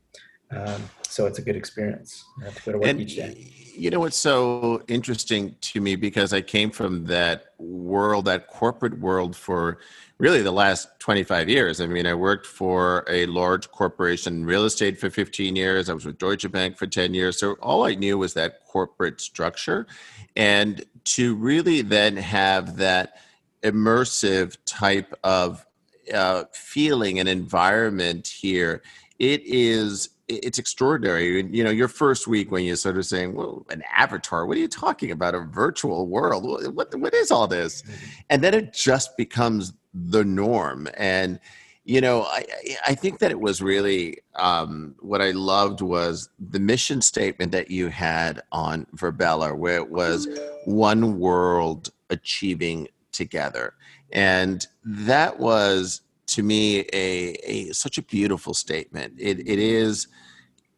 Um, 0.51 0.83
so 1.13 1.27
it's 1.27 1.39
a 1.39 1.43
good 1.43 1.57
experience 1.57 2.25
to 2.39 2.63
go 2.65 2.73
to 2.73 2.79
work 2.79 2.87
and, 2.89 3.01
each 3.01 3.17
day. 3.17 3.53
You 3.75 3.91
know 3.91 4.01
what's 4.01 4.17
so 4.17 4.83
interesting 4.89 5.55
to 5.61 5.81
me 5.81 5.95
because 5.95 6.33
I 6.33 6.41
came 6.41 6.71
from 6.71 7.05
that 7.07 7.53
world, 7.59 8.25
that 8.25 8.49
corporate 8.49 8.99
world 8.99 9.37
for 9.37 9.79
really 10.17 10.41
the 10.41 10.53
last 10.53 10.89
25 11.01 11.51
years. 11.51 11.83
I 11.83 11.87
mean, 11.87 12.07
I 12.07 12.15
worked 12.15 12.47
for 12.47 13.05
a 13.11 13.27
large 13.27 13.71
corporation 13.71 14.37
in 14.37 14.47
real 14.47 14.65
estate 14.65 14.99
for 14.99 15.11
15 15.11 15.55
years. 15.55 15.91
I 15.91 15.95
was 15.95 16.07
with 16.07 16.17
Deutsche 16.17 16.51
Bank 16.51 16.79
for 16.79 16.87
10 16.87 17.13
years. 17.13 17.39
So 17.39 17.55
all 17.55 17.85
I 17.85 17.95
knew 17.95 18.17
was 18.17 18.33
that 18.35 18.65
corporate 18.67 19.21
structure. 19.21 19.87
And 20.35 20.83
to 21.05 21.35
really 21.35 21.83
then 21.83 22.17
have 22.17 22.77
that 22.77 23.19
immersive 23.63 24.57
type 24.65 25.13
of 25.25 25.67
uh, 26.13 26.45
feeling 26.53 27.19
and 27.19 27.29
environment 27.29 28.29
here, 28.29 28.83
it 29.19 29.43
is 29.45 30.09
it's 30.43 30.59
extraordinary. 30.59 31.43
You 31.51 31.65
know, 31.65 31.71
your 31.71 31.89
first 31.89 32.27
week 32.27 32.51
when 32.51 32.65
you 32.65 32.77
sort 32.77 32.97
of 32.97 33.07
saying, 33.07 33.35
"Well, 33.35 33.67
an 33.71 33.83
avatar? 33.95 34.47
What 34.47 34.57
are 34.57 34.61
you 34.61 34.69
talking 34.69 35.11
about? 35.11 35.35
A 35.35 35.41
virtual 35.41 36.07
world? 36.07 36.45
What 36.75 36.95
what 36.95 37.15
is 37.15 37.31
all 37.31 37.47
this?" 37.47 37.83
And 38.31 38.43
then 38.43 38.55
it 38.55 38.73
just 38.73 39.17
becomes 39.17 39.75
the 39.93 40.25
norm. 40.25 40.89
And 40.97 41.39
you 41.85 42.01
know, 42.01 42.23
I 42.23 42.47
I 42.87 42.95
think 42.95 43.19
that 43.19 43.31
it 43.31 43.41
was 43.41 43.61
really 43.61 44.19
um, 44.37 44.95
what 45.01 45.21
I 45.21 45.33
loved 45.33 45.81
was 45.81 46.29
the 46.39 46.61
mission 46.61 47.03
statement 47.03 47.53
that 47.53 47.71
you 47.71 47.89
had 47.89 48.43
on 48.53 48.87
Virbela, 48.97 49.57
where 49.57 49.77
it 49.77 49.91
was 49.91 50.29
one 50.65 51.19
world 51.19 51.91
achieving 52.11 52.89
together, 53.11 53.75
and 54.13 54.67
that 54.85 55.41
was 55.41 56.03
to 56.29 56.43
me 56.43 56.81
a, 56.93 57.37
a 57.45 57.73
such 57.73 57.99
a 57.99 58.03
beautiful 58.03 58.55
statement. 58.55 59.15
It 59.19 59.41
it 59.41 59.59
is 59.59 60.07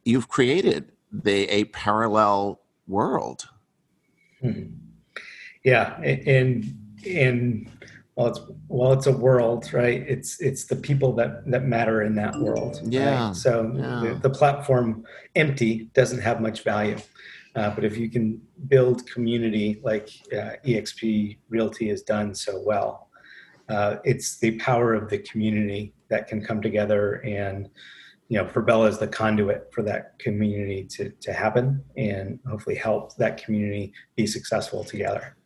you've 0.04 0.28
created 0.28 0.92
the 1.12 1.48
a 1.48 1.64
parallel 1.64 2.60
world. 2.86 3.48
Hmm. 4.40 4.64
Yeah, 5.64 5.98
and 6.02 6.76
and 7.06 7.70
well 8.16 8.28
it's 8.28 8.40
well 8.68 8.92
it's 8.92 9.06
a 9.06 9.12
world 9.12 9.72
right 9.72 10.04
it's 10.06 10.40
it's 10.40 10.66
the 10.66 10.76
people 10.76 11.12
that 11.14 11.48
that 11.50 11.64
matter 11.64 12.02
in 12.02 12.14
that 12.14 12.34
world 12.36 12.80
yeah 12.84 13.26
right? 13.26 13.36
so 13.36 13.72
yeah. 13.74 14.00
The, 14.00 14.28
the, 14.28 14.30
platform 14.30 15.04
empty 15.34 15.90
doesn't 15.94 16.20
have 16.20 16.40
much 16.40 16.62
value 16.62 16.96
uh, 17.56 17.70
but 17.70 17.84
if 17.84 17.96
you 17.96 18.08
can 18.08 18.40
build 18.68 19.06
community 19.06 19.80
like 19.82 20.10
uh, 20.32 20.56
exp 20.64 21.38
realty 21.48 21.88
has 21.88 22.02
done 22.02 22.34
so 22.34 22.62
well 22.64 23.08
uh, 23.68 23.96
it's 24.04 24.38
the 24.38 24.58
power 24.58 24.94
of 24.94 25.08
the 25.08 25.18
community 25.18 25.92
that 26.08 26.28
can 26.28 26.44
come 26.44 26.60
together 26.62 27.14
and 27.24 27.68
you 28.28 28.38
know 28.38 28.44
Virbela 28.46 28.88
is 28.88 28.98
the 28.98 29.08
conduit 29.08 29.68
for 29.72 29.82
that 29.82 30.18
community 30.18 30.84
to, 30.90 31.10
to 31.20 31.32
happen 31.32 31.82
and 31.96 32.38
hopefully 32.48 32.76
help 32.76 33.16
that 33.16 33.42
community 33.42 33.92
be 34.16 34.26
successful 34.26 34.84
together. 34.84 35.36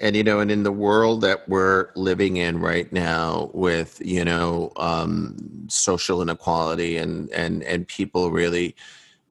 And 0.00 0.16
you 0.16 0.24
know 0.24 0.40
and 0.40 0.50
in 0.50 0.62
the 0.62 0.72
world 0.72 1.20
that 1.22 1.48
we're 1.48 1.90
living 1.94 2.36
in 2.36 2.58
right 2.58 2.92
now 2.92 3.50
with 3.54 4.00
you 4.04 4.24
know 4.24 4.72
um, 4.76 5.36
social 5.68 6.20
inequality 6.20 6.96
and 6.96 7.30
and 7.30 7.62
and 7.62 7.86
people 7.86 8.30
really 8.30 8.74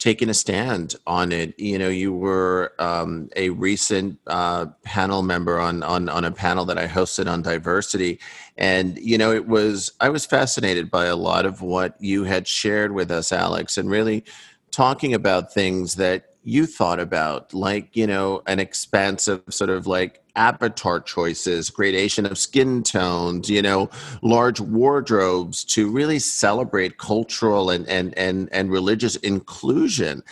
taking 0.02 0.30
a 0.30 0.34
stand 0.34 0.96
on 1.06 1.32
it. 1.32 1.58
You 1.60 1.78
know 1.78 1.88
you 1.88 2.12
were 2.12 2.74
um, 2.80 3.30
a 3.36 3.52
recent 3.52 4.20
uh, 4.26 4.66
panel 4.84 5.22
member 5.22 5.60
on, 5.60 5.84
on 5.84 6.10
on 6.10 6.26
a 6.26 6.32
panel 6.32 6.66
that 6.66 6.78
i 6.80 6.88
hosted 6.88 7.32
on 7.32 7.44
diversity. 7.44 8.20
And 8.58 8.98
you 8.98 9.18
know 9.18 9.32
it 9.32 9.48
was 9.48 9.92
i 10.02 10.10
was 10.10 10.26
fascinated 10.26 10.90
by 10.90 11.06
a 11.06 11.16
lot 11.16 11.46
of 11.46 11.62
what 11.62 11.96
you 12.00 12.24
had 12.24 12.48
shared 12.48 12.92
with 12.92 13.10
us 13.12 13.32
alex 13.32 13.78
and 13.78 13.90
really 13.90 14.24
talking 14.72 15.14
about 15.14 15.54
things 15.54 15.96
that 15.96 16.31
you 16.44 16.66
thought 16.66 17.00
about 17.00 17.54
like 17.54 17.96
you 17.96 18.08
know 18.08 18.42
an 18.48 18.60
expansive 18.60 19.42
sort 19.50 19.70
of 19.70 19.86
like 19.86 20.22
avatar 20.36 21.00
choices 21.00 21.70
gradation 21.70 22.26
of 22.26 22.38
skin 22.38 22.82
tones 22.82 23.50
you 23.50 23.62
know 23.62 23.90
large 24.22 24.60
wardrobes 24.60 25.64
to 25.64 25.92
really 25.92 26.18
celebrate 26.18 26.98
cultural 26.98 27.70
and 27.70 27.88
and 27.88 28.18
and, 28.18 28.50
and 28.52 28.72
religious 28.72 29.16
inclusion. 29.18 30.24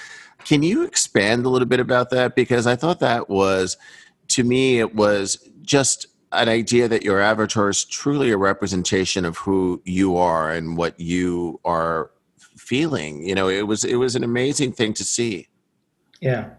Can 0.45 0.63
you 0.63 0.83
expand 0.83 1.45
a 1.45 1.49
little 1.49 1.67
bit 1.67 1.79
about 1.79 2.09
that? 2.11 2.35
Because 2.35 2.65
i 2.65 2.75
thought 2.75 2.99
that 3.01 3.29
was 3.29 3.77
to 4.29 4.43
me 4.43 4.79
it 4.79 4.95
was 4.95 5.37
just 5.61 6.07
an 6.31 6.47
idea 6.47 6.87
that 6.87 7.03
your 7.03 7.19
avatar 7.19 7.69
is 7.69 7.83
truly 7.83 8.31
a 8.31 8.37
representation 8.37 9.25
of 9.25 9.37
who 9.37 9.81
you 9.83 10.15
are 10.15 10.51
and 10.51 10.77
what 10.77 10.99
you 10.99 11.59
are 11.65 12.11
feeling. 12.57 13.27
You 13.27 13.35
know 13.35 13.47
it 13.47 13.67
was 13.67 13.83
it 13.83 13.95
was 13.95 14.15
an 14.15 14.23
amazing 14.23 14.71
thing 14.71 14.93
to 14.95 15.03
see 15.03 15.48
yeah. 16.21 16.51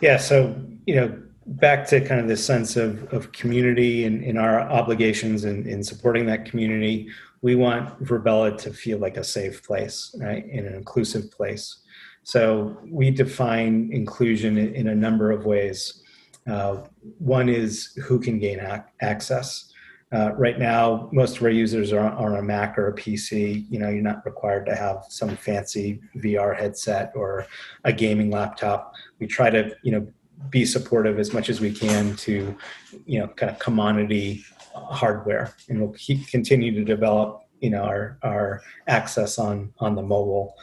Yeah. 0.00 0.16
So, 0.16 0.60
you 0.86 0.96
know, 0.96 1.22
back 1.46 1.86
to 1.88 2.00
kind 2.00 2.20
of 2.20 2.28
this 2.28 2.44
sense 2.44 2.76
of, 2.76 3.12
of 3.12 3.32
community 3.32 4.04
and 4.04 4.22
in 4.22 4.36
our 4.36 4.60
obligations 4.60 5.44
in, 5.44 5.66
in 5.66 5.82
supporting 5.82 6.26
that 6.26 6.44
community, 6.44 7.08
we 7.40 7.54
want 7.54 8.02
Virbela 8.02 8.56
to 8.58 8.72
feel 8.72 8.98
like 8.98 9.16
a 9.16 9.24
safe 9.24 9.64
place, 9.64 10.14
right? 10.20 10.44
In 10.46 10.66
an 10.66 10.74
inclusive 10.74 11.30
place. 11.30 11.78
So 12.22 12.76
we 12.86 13.10
define 13.10 13.90
inclusion 13.92 14.58
in, 14.58 14.74
in 14.74 14.88
a 14.88 14.94
number 14.94 15.30
of 15.30 15.46
ways. 15.46 16.02
Uh, 16.46 16.78
one 17.18 17.48
is 17.48 17.94
who 18.04 18.18
can 18.18 18.38
gain 18.38 18.60
ac- 18.60 18.82
access. 19.00 19.72
Uh, 20.10 20.32
right 20.36 20.58
now, 20.58 21.08
most 21.12 21.36
of 21.36 21.42
our 21.42 21.50
users 21.50 21.92
are 21.92 22.10
on 22.10 22.36
a 22.36 22.42
Mac 22.42 22.78
or 22.78 22.88
a 22.88 22.94
PC. 22.94 23.66
You 23.68 23.78
know, 23.78 23.90
you're 23.90 24.02
not 24.02 24.24
required 24.24 24.64
to 24.66 24.74
have 24.74 25.04
some 25.08 25.36
fancy 25.36 26.00
VR 26.16 26.56
headset 26.56 27.12
or 27.14 27.46
a 27.84 27.92
gaming 27.92 28.30
laptop. 28.30 28.94
We 29.18 29.26
try 29.26 29.50
to, 29.50 29.76
you 29.82 29.92
know, 29.92 30.06
be 30.50 30.64
supportive 30.64 31.18
as 31.18 31.34
much 31.34 31.50
as 31.50 31.60
we 31.60 31.72
can 31.72 32.16
to, 32.16 32.56
you 33.04 33.18
know, 33.18 33.28
kind 33.28 33.52
of 33.52 33.58
commodity 33.58 34.44
hardware, 34.72 35.54
and 35.68 35.80
we'll 35.80 35.92
keep 35.92 36.26
continue 36.28 36.72
to 36.72 36.84
develop, 36.84 37.42
you 37.60 37.70
know, 37.70 37.82
our 37.82 38.18
our 38.22 38.62
access 38.86 39.38
on 39.38 39.72
on 39.78 39.94
the 39.94 40.02
mobile 40.02 40.54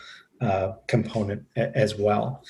uh, 0.41 0.73
component 0.87 1.43
as 1.55 1.95
well. 1.95 2.43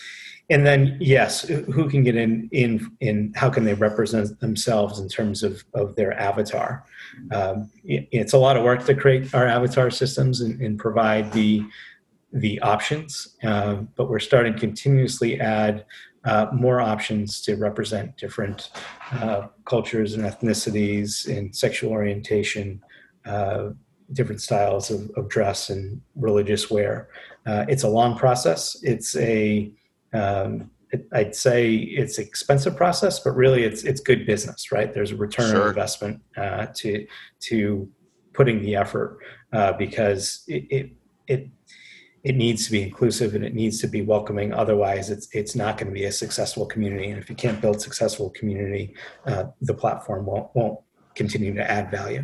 And 0.49 0.65
then 0.65 0.97
yes, 0.99 1.41
who 1.41 1.89
can 1.89 2.03
get 2.03 2.15
in 2.15 2.49
in 2.51 2.91
in 2.99 3.33
how 3.35 3.49
can 3.49 3.63
they 3.63 3.73
represent 3.73 4.39
themselves 4.39 4.99
in 4.99 5.09
terms 5.09 5.43
of 5.43 5.63
of 5.73 5.95
their 5.95 6.13
avatar? 6.19 6.85
Um, 7.31 7.71
it, 7.83 8.07
it's 8.11 8.33
a 8.33 8.37
lot 8.37 8.55
of 8.57 8.63
work 8.63 8.85
to 8.85 8.95
create 8.95 9.33
our 9.33 9.47
avatar 9.47 9.89
systems 9.89 10.41
and, 10.41 10.61
and 10.61 10.77
provide 10.77 11.31
the 11.33 11.63
the 12.31 12.59
options, 12.61 13.35
uh, 13.43 13.75
but 13.95 14.09
we're 14.09 14.19
starting 14.19 14.53
to 14.53 14.59
continuously 14.59 15.39
add 15.39 15.85
uh, 16.25 16.47
more 16.51 16.81
options 16.81 17.41
to 17.41 17.55
represent 17.55 18.17
different 18.17 18.71
uh, 19.13 19.47
cultures 19.65 20.15
and 20.15 20.23
ethnicities 20.23 21.27
and 21.27 21.55
sexual 21.55 21.91
orientation, 21.91 22.81
uh, 23.25 23.69
different 24.11 24.41
styles 24.41 24.91
of, 24.91 25.09
of, 25.15 25.29
dress 25.29 25.69
and 25.69 26.01
religious 26.15 26.69
wear. 26.69 27.09
Uh, 27.45 27.63
it's 27.69 27.83
a 27.83 27.87
long 27.87 28.17
process. 28.17 28.75
It's 28.81 29.15
a 29.17 29.71
um, 30.15 30.72
it, 30.91 31.07
I'd 31.12 31.36
say 31.36 31.75
it's 31.75 32.17
expensive 32.17 32.75
process, 32.75 33.19
but 33.19 33.31
really 33.31 33.63
it's 33.63 33.84
it's 33.84 34.00
good 34.00 34.25
business, 34.25 34.72
right? 34.72 34.93
There's 34.93 35.12
a 35.12 35.15
return 35.15 35.51
sure. 35.51 35.63
on 35.63 35.69
investment 35.69 36.22
uh, 36.38 36.67
to 36.75 37.05
to 37.41 37.89
putting 38.34 38.62
the 38.62 38.75
effort 38.75 39.19
uh, 39.53 39.74
because 39.74 40.43
it, 40.48 40.65
it 40.69 40.91
it 41.27 41.50
it 42.24 42.36
needs 42.36 42.65
to 42.65 42.72
be 42.72 42.81
inclusive 42.81 43.36
and 43.36 43.45
it 43.45 43.53
needs 43.53 43.79
to 43.81 43.88
be 43.88 44.01
welcoming. 44.01 44.53
Otherwise, 44.53 45.10
it's 45.10 45.27
it's 45.34 45.55
not 45.55 45.77
going 45.77 45.88
to 45.88 45.93
be 45.93 46.05
a 46.05 46.12
successful 46.12 46.65
community. 46.65 47.10
And 47.10 47.22
if 47.22 47.29
you 47.29 47.36
can't 47.36 47.62
build 47.62 47.81
successful 47.81 48.29
community, 48.31 48.95
uh, 49.25 49.45
the 49.62 49.74
platform 49.74 50.25
won't 50.25 50.50
won't 50.55 50.79
continue 51.15 51.53
to 51.53 51.72
add 51.72 51.91
value. 51.91 52.24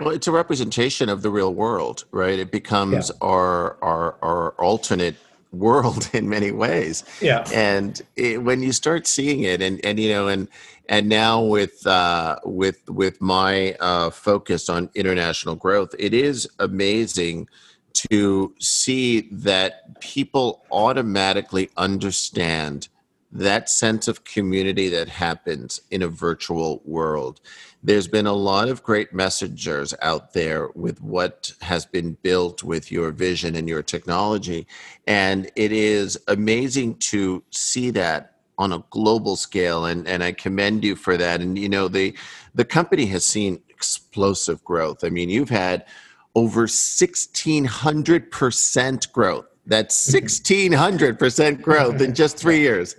Well, 0.00 0.10
it's 0.10 0.26
a 0.26 0.32
representation 0.32 1.08
of 1.08 1.22
the 1.22 1.30
real 1.30 1.54
world, 1.54 2.04
right? 2.10 2.38
It 2.38 2.50
becomes 2.50 3.10
yeah. 3.10 3.28
our 3.28 3.76
our 3.82 4.16
our 4.22 4.50
alternate 4.52 5.16
world 5.52 6.08
in 6.14 6.28
many 6.28 6.50
ways. 6.50 7.04
Yeah. 7.20 7.46
And 7.52 8.00
it, 8.16 8.42
when 8.42 8.62
you 8.62 8.72
start 8.72 9.06
seeing 9.06 9.42
it, 9.42 9.62
and 9.62 9.84
and 9.84 9.98
you 10.00 10.10
know, 10.10 10.28
and 10.28 10.48
and 10.88 11.08
now 11.08 11.42
with 11.42 11.86
uh, 11.86 12.38
with 12.44 12.88
with 12.88 13.20
my 13.20 13.74
uh, 13.80 14.10
focus 14.10 14.68
on 14.68 14.90
international 14.94 15.54
growth, 15.54 15.94
it 15.98 16.14
is 16.14 16.48
amazing 16.58 17.48
to 17.92 18.54
see 18.58 19.28
that 19.30 20.00
people 20.00 20.64
automatically 20.70 21.70
understand 21.76 22.88
that 23.32 23.70
sense 23.70 24.08
of 24.08 24.24
community 24.24 24.90
that 24.90 25.08
happens 25.08 25.80
in 25.90 26.02
a 26.02 26.08
virtual 26.08 26.82
world. 26.84 27.40
There's 27.82 28.06
been 28.06 28.26
a 28.26 28.34
lot 28.34 28.68
of 28.68 28.82
great 28.82 29.14
messengers 29.14 29.94
out 30.02 30.34
there 30.34 30.68
with 30.74 31.00
what 31.00 31.54
has 31.62 31.86
been 31.86 32.18
built 32.22 32.62
with 32.62 32.92
your 32.92 33.10
vision 33.10 33.56
and 33.56 33.66
your 33.68 33.82
technology. 33.82 34.66
And 35.06 35.50
it 35.56 35.72
is 35.72 36.18
amazing 36.28 36.96
to 36.96 37.42
see 37.50 37.88
that 37.90 38.36
on 38.58 38.72
a 38.72 38.84
global 38.90 39.36
scale. 39.36 39.86
And, 39.86 40.06
and 40.06 40.22
I 40.22 40.32
commend 40.32 40.84
you 40.84 40.94
for 40.94 41.16
that. 41.16 41.40
And, 41.40 41.58
you 41.58 41.70
know, 41.70 41.88
the, 41.88 42.14
the 42.54 42.66
company 42.66 43.06
has 43.06 43.24
seen 43.24 43.62
explosive 43.68 44.62
growth. 44.62 45.02
I 45.02 45.08
mean, 45.08 45.30
you've 45.30 45.50
had 45.50 45.86
over 46.34 46.66
1600% 46.66 49.12
growth. 49.12 49.46
That's 49.64 50.10
1600% 50.10 51.62
growth 51.62 52.00
in 52.00 52.14
just 52.14 52.36
three 52.36 52.58
years. 52.58 52.96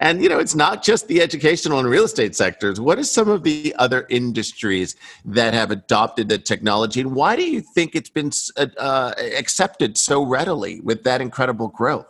And, 0.00 0.22
you 0.22 0.28
know, 0.28 0.38
it's 0.38 0.54
not 0.54 0.82
just 0.82 1.08
the 1.08 1.20
educational 1.20 1.78
and 1.78 1.88
real 1.88 2.04
estate 2.04 2.34
sectors. 2.34 2.80
What 2.80 2.98
are 2.98 3.04
some 3.04 3.28
of 3.28 3.42
the 3.42 3.74
other 3.78 4.06
industries 4.08 4.96
that 5.26 5.52
have 5.52 5.70
adopted 5.70 6.28
the 6.28 6.38
technology? 6.38 7.00
And 7.00 7.14
why 7.14 7.36
do 7.36 7.42
you 7.42 7.60
think 7.60 7.94
it's 7.94 8.10
been 8.10 8.30
uh, 8.56 8.66
uh 8.78 9.12
accepted 9.36 9.96
so 9.98 10.24
readily 10.24 10.80
with 10.80 11.02
that 11.04 11.20
incredible 11.20 11.68
growth? 11.68 12.06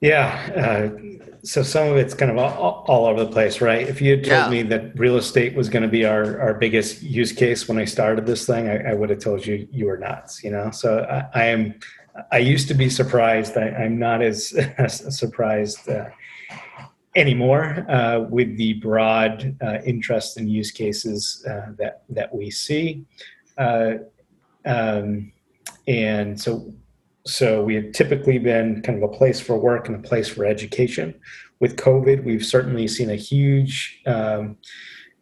Yeah. 0.00 0.50
Uh, 0.54 1.24
so 1.44 1.62
some 1.62 1.88
of 1.88 1.96
it's 1.96 2.12
kind 2.12 2.30
of 2.30 2.36
all, 2.36 2.84
all, 2.88 3.06
over 3.06 3.24
the 3.24 3.30
place, 3.30 3.62
right? 3.62 3.88
If 3.88 4.02
you 4.02 4.10
had 4.10 4.24
told 4.24 4.44
yeah. 4.44 4.50
me 4.50 4.62
that 4.64 4.98
real 4.98 5.16
estate 5.16 5.54
was 5.54 5.70
going 5.70 5.82
to 5.82 5.88
be 5.88 6.04
our, 6.04 6.40
our 6.40 6.54
biggest 6.54 7.02
use 7.02 7.32
case 7.32 7.68
when 7.68 7.78
I 7.78 7.86
started 7.86 8.26
this 8.26 8.46
thing, 8.46 8.68
I, 8.68 8.90
I 8.90 8.94
would 8.94 9.08
have 9.08 9.20
told 9.20 9.46
you 9.46 9.66
you 9.70 9.86
were 9.86 9.96
nuts, 9.96 10.44
you 10.44 10.50
know? 10.50 10.70
So 10.70 11.06
I, 11.10 11.40
I 11.40 11.44
am, 11.46 11.74
I 12.30 12.38
used 12.38 12.68
to 12.68 12.74
be 12.74 12.88
surprised. 12.88 13.56
I, 13.56 13.68
am 13.68 13.98
not 13.98 14.22
as, 14.22 14.54
surprised 15.18 15.88
uh, 15.88 16.06
anymore 17.16 17.86
uh, 17.88 18.20
with 18.28 18.56
the 18.56 18.74
broad 18.74 19.56
uh, 19.62 19.78
interest 19.84 20.36
and 20.36 20.48
use 20.48 20.70
cases 20.70 21.44
uh, 21.48 21.72
that, 21.78 22.02
that 22.10 22.34
we 22.34 22.50
see. 22.50 23.04
Uh, 23.58 23.94
um, 24.64 25.32
and 25.86 26.40
so 26.40 26.72
so 27.26 27.62
we 27.62 27.74
have 27.74 27.92
typically 27.92 28.38
been 28.38 28.82
kind 28.82 29.02
of 29.02 29.10
a 29.10 29.12
place 29.12 29.40
for 29.40 29.56
work 29.56 29.88
and 29.88 29.96
a 29.96 30.06
place 30.06 30.28
for 30.28 30.44
education. 30.44 31.14
With 31.58 31.76
COVID, 31.76 32.22
we've 32.22 32.44
certainly 32.44 32.86
seen 32.86 33.10
a 33.10 33.16
huge 33.16 34.02
um, 34.06 34.58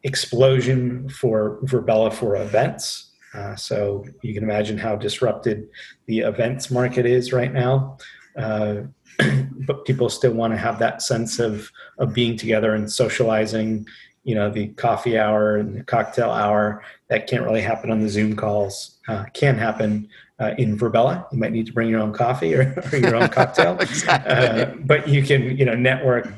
explosion 0.03 1.09
for 1.09 1.61
Virbela 1.63 2.13
for 2.13 2.35
events. 2.37 3.12
Uh, 3.35 3.57
so 3.57 4.05
you 4.23 4.35
can 4.35 4.43
imagine 4.43 4.79
how 4.79 4.97
disrupted 4.97 5.69
the 6.07 6.21
events 6.21 6.71
market 6.71 7.07
is 7.07 7.33
right 7.33 7.53
now. 7.53 7.97
Uh, 8.37 8.83
but 9.67 9.85
people 9.85 10.09
still 10.09 10.33
want 10.33 10.53
to 10.53 10.57
have 10.57 10.79
that 10.79 11.03
sense 11.03 11.39
of 11.39 11.71
of 11.99 12.15
being 12.15 12.37
together 12.37 12.75
and 12.75 12.91
socializing. 12.91 13.87
You 14.25 14.37
know, 14.37 14.51
the 14.51 14.69
coffee 14.69 15.19
hour 15.19 15.57
and 15.57 15.77
the 15.77 15.83
cocktail 15.85 16.31
hour 16.31 16.85
that 17.09 17.27
can't 17.27 17.43
really 17.43 17.61
happen 17.61 17.91
on 17.91 18.01
the 18.01 18.09
Zoom 18.09 18.37
calls. 18.37 18.99
Uh, 19.09 19.25
can 19.35 19.59
happen 19.59 20.09
uh, 20.39 20.55
in 20.59 20.79
Virbela. 20.79 21.27
You 21.33 21.39
might 21.39 21.53
need 21.53 21.67
to 21.67 21.73
bring 21.73 21.89
your 21.89 22.01
own 22.01 22.13
coffee 22.13 22.55
or, 22.55 22.75
or 22.93 22.99
your 22.99 23.17
own 23.17 23.29
cocktail, 23.29 23.77
exactly. 23.81 24.33
uh, 24.33 24.75
but 24.85 25.09
you 25.09 25.23
can 25.23 25.57
you 25.57 25.65
know 25.65 25.75
network 25.75 26.33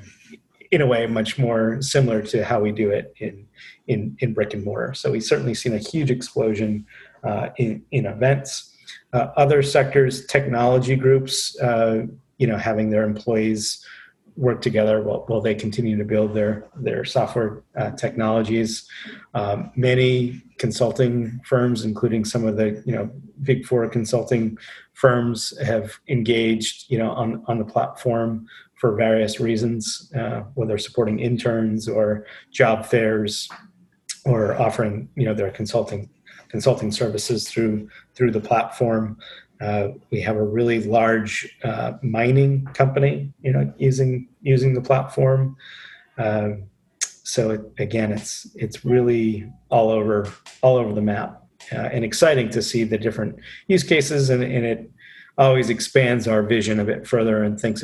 in 0.70 0.81
a 0.81 0.87
way 0.87 1.07
much 1.07 1.38
more 1.38 1.81
similar 1.81 2.22
to 2.22 2.44
how 2.44 2.61
we 2.61 2.72
do 2.72 2.90
it 2.90 3.14
in 3.18 3.46
in, 3.87 4.16
in 4.20 4.33
brick 4.33 4.55
and 4.55 4.64
mortar. 4.64 4.94
So 4.94 5.11
we've 5.11 5.22
certainly 5.22 5.55
seen 5.55 5.74
a 5.74 5.79
huge 5.79 6.11
explosion 6.11 6.87
uh, 7.22 7.50
in 7.57 7.85
in 7.90 8.07
events. 8.07 8.70
Uh, 9.12 9.31
other 9.37 9.62
sectors, 9.62 10.27
technology 10.27 10.96
groups, 10.96 11.59
uh, 11.61 12.03
you 12.38 12.46
know, 12.46 12.57
having 12.57 12.90
their 12.90 13.05
employees 13.05 13.85
work 14.37 14.61
together 14.61 15.00
while, 15.03 15.24
while 15.29 15.40
they 15.40 15.55
continue 15.55 15.96
to 15.96 16.05
build 16.05 16.35
their 16.35 16.66
their 16.77 17.05
software 17.05 17.62
uh, 17.77 17.90
technologies. 17.92 18.88
Um, 19.35 19.70
many 19.77 20.42
consulting 20.59 21.40
firms, 21.44 21.85
including 21.85 22.24
some 22.24 22.44
of 22.46 22.57
the 22.57 22.83
you 22.85 22.92
know 22.92 23.11
big 23.42 23.64
four 23.66 23.88
consulting 23.88 24.59
firms, 24.94 25.57
have 25.64 25.98
engaged 26.09 26.90
you 26.90 26.98
know 26.98 27.11
on 27.11 27.44
on 27.46 27.59
the 27.59 27.64
platform 27.64 28.46
for 28.77 28.95
various 28.95 29.41
reasons, 29.41 30.13
uh, 30.17 30.41
whether 30.55 30.77
supporting 30.79 31.19
interns 31.19 31.89
or 31.89 32.27
job 32.51 32.85
fairs, 32.87 33.49
or 34.25 34.61
offering 34.61 35.09
you 35.17 35.25
know 35.25 35.35
their 35.35 35.51
consulting 35.51 36.09
consulting 36.49 36.93
services 36.93 37.49
through 37.49 37.89
through 38.15 38.31
the 38.31 38.41
platform. 38.41 39.19
Uh, 39.61 39.89
we 40.11 40.21
have 40.21 40.37
a 40.37 40.43
really 40.43 40.83
large 40.85 41.57
uh, 41.65 41.93
mining 42.03 42.65
company, 42.75 43.33
you 43.43 43.53
know, 43.53 43.73
using 43.79 44.29
using 44.43 44.75
the 44.75 44.81
platform. 44.81 45.57
Uh, 46.19 46.51
so 47.01 47.51
it, 47.51 47.63
again, 47.79 48.13
it's 48.13 48.47
it's 48.55 48.85
really 48.85 49.51
all 49.71 49.91
over 49.91 50.31
all 50.63 50.77
over 50.77 50.93
the 50.93 51.01
map, 51.01 51.43
uh, 51.73 51.89
and 51.95 52.05
exciting 52.05 52.51
to 52.51 52.63
see 52.63 52.85
the 52.85 52.99
different 52.99 53.37
use 53.67 53.83
cases, 53.83 54.31
and, 54.31 54.43
and, 54.43 54.65
it 54.65 54.91
always 55.37 55.69
expands 55.69 56.29
our 56.29 56.43
vision 56.45 56.79
a 56.79 56.85
bit 56.85 57.09
further 57.09 57.43
and 57.43 57.59
thinks 57.59 57.83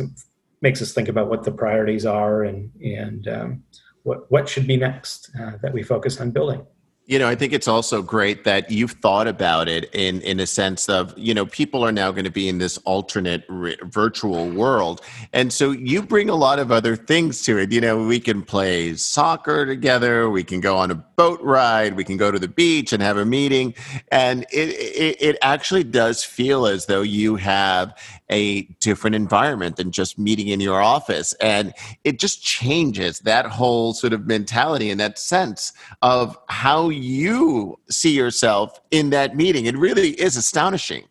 makes 0.62 0.82
us 0.82 0.92
think 0.92 1.08
about 1.08 1.28
what 1.28 1.44
the 1.44 1.52
priorities 1.52 2.06
are 2.06 2.44
and 2.44 2.70
and 2.82 3.28
um, 3.28 3.62
what 4.02 4.30
what 4.30 4.48
should 4.48 4.66
be 4.66 4.76
next 4.76 5.30
uh, 5.40 5.52
that 5.62 5.72
we 5.72 5.82
focus 5.82 6.20
on 6.20 6.30
building. 6.30 6.64
You 7.06 7.18
know, 7.18 7.26
I 7.26 7.34
think 7.34 7.52
it's 7.52 7.66
also 7.66 8.02
great 8.02 8.44
that 8.44 8.70
you've 8.70 8.92
thought 8.92 9.26
about 9.26 9.68
it 9.68 9.92
in 9.92 10.20
in 10.20 10.38
a 10.38 10.46
sense 10.46 10.88
of 10.88 11.12
you 11.18 11.34
know 11.34 11.44
people 11.44 11.84
are 11.84 11.90
now 11.90 12.12
going 12.12 12.24
to 12.24 12.30
be 12.30 12.48
in 12.48 12.58
this 12.58 12.78
alternate 12.78 13.44
virtual 13.82 14.48
world, 14.48 15.00
and 15.32 15.52
so 15.52 15.72
you 15.72 16.02
bring 16.02 16.30
a 16.30 16.36
lot 16.36 16.60
of 16.60 16.70
other 16.70 16.94
things 16.94 17.42
to 17.46 17.58
it. 17.58 17.72
You 17.72 17.80
know, 17.80 18.06
we 18.06 18.20
can 18.20 18.42
play 18.42 18.94
soccer 18.94 19.66
together, 19.66 20.30
we 20.30 20.44
can 20.44 20.60
go 20.60 20.76
on 20.76 20.92
a 20.92 20.94
boat 20.94 21.40
ride, 21.42 21.96
we 21.96 22.04
can 22.04 22.16
go 22.16 22.30
to 22.30 22.38
the 22.38 22.46
beach 22.46 22.92
and 22.92 23.02
have 23.02 23.16
a 23.16 23.24
meeting, 23.24 23.74
and 24.12 24.44
it 24.52 24.68
it, 24.68 25.16
it 25.20 25.36
actually 25.42 25.82
does 25.82 26.22
feel 26.22 26.64
as 26.64 26.86
though 26.86 27.02
you 27.02 27.34
have 27.34 27.92
a 28.30 28.62
different 28.80 29.16
environment 29.16 29.76
than 29.76 29.90
just 29.90 30.18
meeting 30.18 30.48
in 30.48 30.60
your 30.60 30.80
office, 30.80 31.32
and 31.34 31.74
it 32.04 32.18
just 32.18 32.42
changes 32.42 33.20
that 33.20 33.46
whole 33.46 33.92
sort 33.92 34.12
of 34.12 34.26
mentality 34.26 34.90
and 34.90 35.00
that 35.00 35.18
sense 35.18 35.72
of 36.02 36.38
how 36.48 36.88
you 36.88 37.78
see 37.90 38.14
yourself 38.14 38.80
in 38.90 39.10
that 39.10 39.36
meeting. 39.36 39.66
It 39.66 39.76
really 39.76 40.10
is 40.10 40.36
astonishing. 40.36 41.04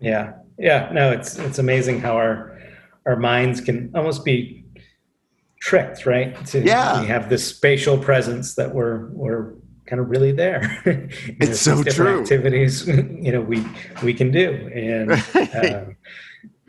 Yeah, 0.00 0.34
yeah. 0.58 0.90
No, 0.92 1.12
it's 1.12 1.38
it's 1.38 1.58
amazing 1.58 2.00
how 2.00 2.16
our 2.16 2.58
our 3.06 3.16
minds 3.16 3.60
can 3.60 3.90
almost 3.94 4.24
be 4.24 4.64
tricked, 5.60 6.06
right? 6.06 6.44
To, 6.46 6.60
yeah, 6.60 7.00
we 7.00 7.06
have 7.06 7.28
this 7.28 7.46
spatial 7.46 7.96
presence 7.96 8.54
that 8.56 8.74
we're 8.74 9.06
we're 9.12 9.54
kind 9.86 10.00
of 10.00 10.10
really 10.10 10.32
there. 10.32 10.80
it's 11.40 11.60
so 11.60 11.82
true. 11.82 12.20
Activities, 12.20 12.86
you 12.86 13.32
know, 13.32 13.40
we 13.40 13.64
we 14.02 14.12
can 14.12 14.30
do, 14.30 14.50
and 14.74 15.12
um, 15.64 15.96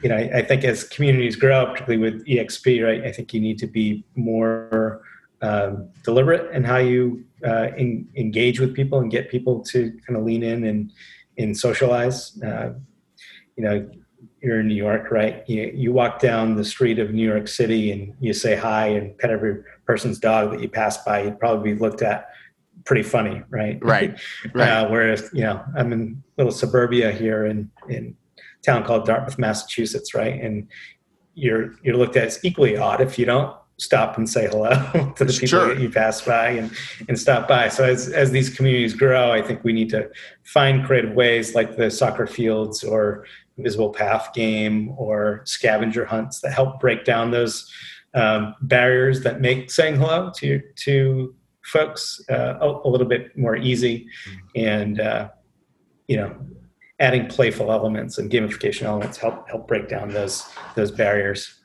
you 0.03 0.09
know, 0.09 0.17
I, 0.17 0.39
I, 0.39 0.41
think 0.41 0.65
as 0.65 0.83
communities 0.83 1.37
grow, 1.37 1.65
particularly 1.65 1.97
with 1.97 2.27
EXP, 2.27 2.85
right, 2.85 3.03
I 3.05 3.11
think 3.11 3.33
you 3.33 3.39
need 3.39 3.57
to 3.59 3.67
be 3.67 4.03
more 4.15 5.01
um, 5.41 5.89
deliberate 6.03 6.53
in 6.53 6.63
how 6.63 6.77
you 6.77 7.23
uh, 7.45 7.69
in, 7.77 8.07
engage 8.15 8.59
with 8.59 8.73
people 8.73 8.99
and 8.99 9.09
get 9.09 9.29
people 9.29 9.63
to 9.65 9.91
kind 10.05 10.17
of 10.17 10.25
lean 10.25 10.43
in 10.43 10.65
and, 10.65 10.91
and 11.37 11.57
socialize. 11.57 12.41
Uh, 12.43 12.73
you 13.55 13.63
know, 13.63 13.89
you're 14.41 14.59
in 14.59 14.67
New 14.67 14.75
York, 14.75 15.09
right? 15.09 15.43
You, 15.47 15.71
you 15.73 15.93
walk 15.93 16.19
down 16.19 16.55
the 16.55 16.65
street 16.65 16.99
of 16.99 17.13
New 17.13 17.25
York 17.25 17.47
City 17.47 17.91
and 17.91 18.13
you 18.19 18.33
say 18.33 18.55
hi 18.55 18.87
and 18.87 19.17
pet 19.17 19.29
every 19.29 19.63
person's 19.85 20.19
dog 20.19 20.51
that 20.51 20.61
you 20.61 20.67
pass 20.67 21.01
by. 21.03 21.23
You'd 21.23 21.39
probably 21.39 21.73
be 21.73 21.79
looked 21.79 22.01
at 22.01 22.29
pretty 22.83 23.03
funny, 23.03 23.41
right? 23.49 23.79
Right. 23.81 24.19
right. 24.53 24.69
Uh, 24.69 24.89
whereas, 24.89 25.29
you 25.33 25.43
know, 25.43 25.63
I'm 25.77 25.93
in 25.93 26.23
little 26.37 26.51
suburbia 26.51 27.11
here 27.13 27.45
in, 27.45 27.71
in 27.87 28.17
town 28.63 28.83
called 28.83 29.05
Dartmouth, 29.05 29.37
Massachusetts, 29.37 30.13
right? 30.13 30.39
And 30.39 30.67
you're 31.35 31.73
you're 31.83 31.97
looked 31.97 32.15
at 32.15 32.25
as 32.25 32.39
equally 32.43 32.77
odd 32.77 33.01
if 33.01 33.17
you 33.17 33.25
don't 33.25 33.55
stop 33.77 34.17
and 34.17 34.29
say 34.29 34.47
hello 34.47 34.69
to 35.15 35.25
the 35.25 35.33
people 35.33 35.47
sure. 35.47 35.67
that 35.73 35.81
you 35.81 35.89
pass 35.89 36.21
by 36.21 36.49
and, 36.49 36.71
and 37.07 37.19
stop 37.19 37.47
by. 37.47 37.67
So 37.69 37.83
as, 37.83 38.09
as 38.09 38.31
these 38.31 38.55
communities 38.55 38.93
grow, 38.93 39.31
I 39.31 39.41
think 39.41 39.63
we 39.63 39.73
need 39.73 39.89
to 39.89 40.09
find 40.43 40.85
creative 40.85 41.13
ways 41.13 41.55
like 41.55 41.75
the 41.75 41.89
soccer 41.89 42.27
fields 42.27 42.83
or 42.83 43.25
visible 43.57 43.91
path 43.91 44.33
game 44.33 44.93
or 44.97 45.41
scavenger 45.45 46.05
hunts 46.05 46.39
that 46.41 46.53
help 46.53 46.79
break 46.79 47.03
down 47.03 47.31
those 47.31 47.71
um, 48.13 48.55
barriers 48.61 49.21
that 49.23 49.41
make 49.41 49.71
saying 49.71 49.95
hello 49.95 50.31
to 50.37 50.61
to 50.75 51.35
folks 51.63 52.21
uh, 52.29 52.57
a, 52.61 52.87
a, 52.87 52.89
little 52.89 53.07
bit 53.07 53.35
more 53.37 53.55
easy 53.55 54.07
and 54.55 54.99
uh, 54.99 55.29
you 56.07 56.17
know 56.17 56.35
adding 57.03 57.27
playful 57.27 57.71
elements 57.71 58.17
and 58.17 58.31
gamification 58.31 58.83
elements 58.83 59.17
help 59.17 59.47
help 59.49 59.67
break 59.67 59.89
down 59.89 60.09
those 60.09 60.49
those 60.75 60.89
barriers 60.89 61.59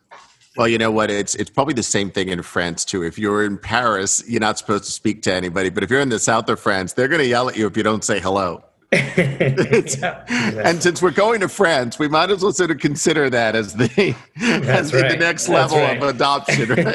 well, 0.57 0.67
you 0.67 0.77
know 0.77 0.91
what? 0.91 1.09
It's 1.09 1.37
it's 1.37 1.51
probably 1.51 1.75
the 1.75 1.85
same 1.85 2.11
thing 2.11 2.31
in 2.31 2.43
France 2.43 2.85
too. 2.85 3.05
If 3.05 3.17
you're 3.17 3.45
in 3.45 3.59
Paris, 3.59 4.25
you're 4.27 4.41
not 4.41 4.59
supposed 4.59 4.85
to 4.85 4.91
speak 4.91 5.23
to 5.23 5.33
anybody. 5.33 5.71
But 5.71 5.85
if 5.85 5.91
you're 5.91 6.01
in 6.01 6.09
the 6.09 6.19
south 6.19 6.49
of 6.49 6.59
France, 6.59 6.95
they're 6.95 7.07
going 7.07 7.21
to 7.21 7.29
yell 7.29 7.49
at 7.49 7.57
you 7.57 7.69
if 7.69 7.77
you 7.77 7.85
don't 7.85 8.03
say 8.03 8.19
hello. 8.19 8.65
yeah, 8.93 10.25
and 10.65 10.83
since 10.83 11.03
we're 11.03 11.11
going 11.11 11.41
to 11.41 11.49
France, 11.49 11.99
we 11.99 12.09
might 12.09 12.31
as 12.31 12.43
well 12.43 12.53
sort 12.53 12.71
of 12.71 12.79
consider 12.79 13.29
that 13.29 13.55
as 13.55 13.75
the 13.75 14.17
as 14.41 14.95
right. 14.95 15.11
the 15.11 15.17
next 15.19 15.47
level 15.51 15.77
right. 15.77 16.03
of 16.03 16.09
adoption, 16.09 16.71
right? 16.71 16.89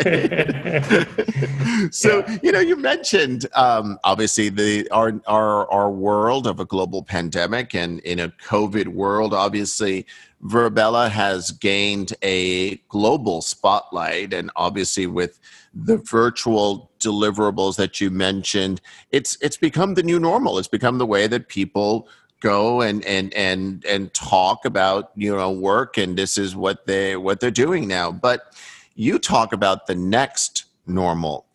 so 1.94 2.26
yeah. 2.28 2.38
you 2.42 2.52
know, 2.52 2.60
you 2.60 2.76
mentioned 2.76 3.46
um, 3.54 4.00
obviously 4.04 4.50
the 4.50 4.90
our 4.90 5.22
our 5.28 5.72
our 5.72 5.92
world 5.92 6.48
of 6.48 6.60
a 6.60 6.66
global 6.66 7.04
pandemic 7.04 7.76
and 7.76 8.00
in 8.00 8.20
a 8.20 8.30
COVID 8.30 8.88
world, 8.88 9.32
obviously 9.32 10.08
Virbela 10.44 11.12
has 11.12 11.52
gained 11.52 12.14
a 12.24 12.78
global 12.90 13.44
spotlight, 13.44 14.34
and 14.34 14.50
obviously 14.56 15.06
with 15.06 15.40
the 15.74 15.98
virtual 15.98 16.92
deliverables 17.00 17.76
that 17.78 18.00
you 18.00 18.10
mentioned, 18.10 18.82
it's 19.12 19.38
it's 19.42 19.58
become 19.58 19.96
the 19.96 20.04
new 20.04 20.20
normal. 20.20 20.58
It's 20.58 20.68
become 20.68 20.98
the 20.98 21.06
way 21.06 21.28
that 21.28 21.48
people 21.48 22.08
go 22.40 22.82
and 22.82 23.04
and 23.06 23.34
and 23.34 23.84
and 23.86 24.14
talk 24.14 24.66
about 24.66 25.12
you 25.16 25.36
know 25.36 25.52
work, 25.52 25.98
and 25.98 26.18
this 26.18 26.38
is 26.38 26.56
what 26.56 26.86
they 26.86 27.16
what 27.16 27.40
they're 27.40 27.52
doing 27.52 27.88
now. 27.88 28.12
But 28.12 28.56
you 28.96 29.18
talk 29.18 29.54
about 29.54 29.88
the 29.88 29.96
next 29.96 30.66
normal 30.86 31.46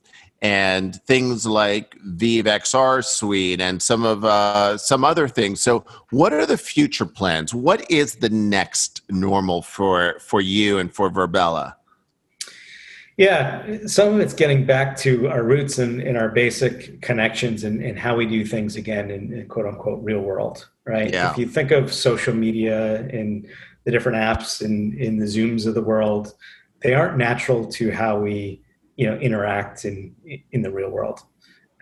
and 0.41 1.03
things 1.03 1.47
like 1.47 1.97
Vive 2.05 2.45
XR 2.45 3.05
Suite 3.05 3.61
and 3.61 3.83
some 3.83 4.05
of 4.05 4.25
uh, 4.25 4.79
some 4.79 5.05
other 5.05 5.29
things. 5.29 5.61
So, 5.61 5.85
what 6.11 6.33
are 6.33 6.47
the 6.47 6.57
future 6.57 7.07
plans? 7.07 7.55
What 7.55 7.89
is 7.91 8.17
the 8.17 8.31
next 8.31 9.03
normal 9.11 9.63
for 9.63 10.19
for 10.21 10.41
you 10.41 10.79
and 10.79 10.93
for 10.93 11.11
Virbela? 11.11 11.75
Yeah, 13.19 13.79
some 13.87 14.15
of 14.15 14.21
it's 14.21 14.33
getting 14.33 14.65
back 14.65 14.97
to 14.99 15.29
our 15.29 15.43
roots 15.43 15.79
and, 15.79 16.01
in 16.01 16.17
our 16.17 16.29
basic 16.29 17.03
connections 17.03 17.65
and, 17.65 17.83
and, 17.83 17.99
how 17.99 18.15
we 18.15 18.27
do 18.27 18.45
things 18.45 18.77
again 18.77 19.11
in, 19.11 19.33
in, 19.33 19.49
quote 19.49 19.67
unquote 19.67 20.05
real 20.05 20.21
world, 20.21 20.69
right? 20.87 21.13
Yeah. 21.13 21.33
If 21.33 21.37
you 21.37 21.49
think 21.49 21.73
of 21.73 21.93
social 21.93 22.33
media 22.33 23.09
and 23.11 23.45
the 23.83 23.91
different 23.91 24.19
apps 24.19 24.63
in, 24.63 24.97
in 24.99 25.19
the 25.19 25.27
Zooms 25.27 25.67
of 25.67 25.75
the 25.75 25.83
world, 25.83 26.33
they 26.81 26.95
aren't 26.95 27.19
natural 27.19 27.67
to 27.73 27.91
how 27.91 28.21
we 28.21 28.63
you 28.95 29.11
know 29.11 29.17
interact 29.19 29.85
in 29.85 30.15
in 30.53 30.63
the 30.63 30.71
real 30.71 30.91
world. 30.91 31.21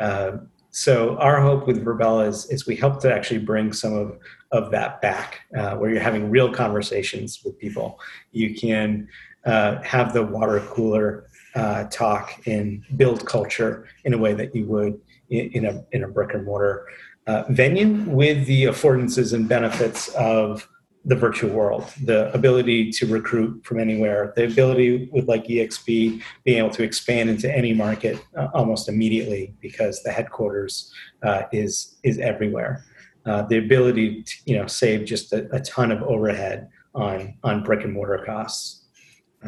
Uh, 0.00 0.38
so 0.70 1.16
our 1.16 1.40
hope 1.40 1.66
with 1.66 1.84
Virbela 1.84 2.28
is, 2.28 2.44
is 2.50 2.66
we 2.66 2.76
help 2.76 3.00
to 3.00 3.12
actually 3.12 3.38
bring 3.38 3.72
some 3.72 3.94
of, 3.94 4.18
of 4.52 4.70
that 4.72 5.00
back, 5.00 5.40
uh, 5.56 5.74
where 5.76 5.90
you're 5.90 6.02
having 6.02 6.28
real 6.28 6.52
conversations 6.52 7.40
with 7.42 7.58
people. 7.58 7.98
You 8.32 8.54
can 8.54 9.08
uh, 9.46 9.80
have 9.82 10.12
the 10.12 10.22
water 10.22 10.60
cooler 10.68 11.25
uh, 11.56 11.84
talk 11.84 12.46
and 12.46 12.84
build 12.96 13.26
culture 13.26 13.88
in 14.04 14.14
a 14.14 14.18
way 14.18 14.34
that 14.34 14.54
you 14.54 14.66
would 14.66 15.00
in, 15.30 15.50
in 15.52 15.64
a 15.64 15.84
in 15.92 16.04
a 16.04 16.08
brick 16.08 16.34
and 16.34 16.44
mortar 16.44 16.86
uh, 17.26 17.44
venue 17.48 18.04
with 18.08 18.46
the 18.46 18.64
affordances 18.64 19.32
and 19.32 19.48
benefits 19.48 20.08
of 20.14 20.68
the 21.06 21.14
virtual 21.14 21.50
world, 21.50 21.84
the 22.02 22.32
ability 22.34 22.90
to 22.90 23.06
recruit 23.06 23.64
from 23.64 23.78
anywhere, 23.78 24.32
the 24.34 24.44
ability 24.44 25.08
with 25.12 25.28
like 25.28 25.44
EXP 25.44 26.20
being 26.44 26.58
able 26.58 26.70
to 26.70 26.82
expand 26.82 27.30
into 27.30 27.50
any 27.56 27.72
market 27.72 28.20
uh, 28.36 28.48
almost 28.52 28.88
immediately 28.88 29.54
because 29.60 30.02
the 30.02 30.10
headquarters 30.10 30.92
uh, 31.22 31.42
is 31.52 31.96
is 32.02 32.18
everywhere. 32.18 32.84
Uh, 33.24 33.42
the 33.42 33.58
ability 33.58 34.22
to 34.24 34.34
you 34.46 34.58
know 34.58 34.66
save 34.66 35.04
just 35.04 35.32
a, 35.32 35.48
a, 35.54 35.60
ton 35.60 35.92
of 35.92 36.02
overhead 36.02 36.68
on 36.94 37.36
on 37.44 37.62
brick 37.62 37.84
and 37.84 37.92
mortar 37.92 38.22
costs. 38.26 38.75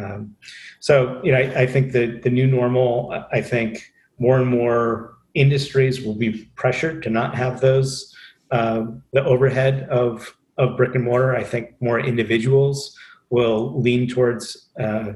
Um, 0.02 0.36
so 0.80 1.20
you 1.24 1.32
know 1.32 1.38
I, 1.38 1.62
I 1.62 1.66
think 1.66 1.92
the 1.92 2.20
the 2.22 2.30
new 2.30 2.46
normal. 2.46 3.24
I 3.32 3.40
think 3.40 3.92
more 4.18 4.38
and 4.38 4.46
more 4.46 5.14
industries 5.34 6.00
will 6.00 6.14
be 6.14 6.50
pressured 6.56 7.02
to 7.04 7.10
not 7.10 7.34
have 7.34 7.60
those 7.60 8.14
uh, 8.50 8.86
the 9.12 9.24
overhead 9.24 9.88
of 9.90 10.34
of 10.56 10.76
brick 10.76 10.94
and 10.94 11.04
mortar. 11.04 11.36
I 11.36 11.44
think 11.44 11.74
more 11.80 12.00
individuals 12.00 12.96
will 13.30 13.80
lean 13.80 14.08
towards 14.08 14.68
uh, 14.80 15.12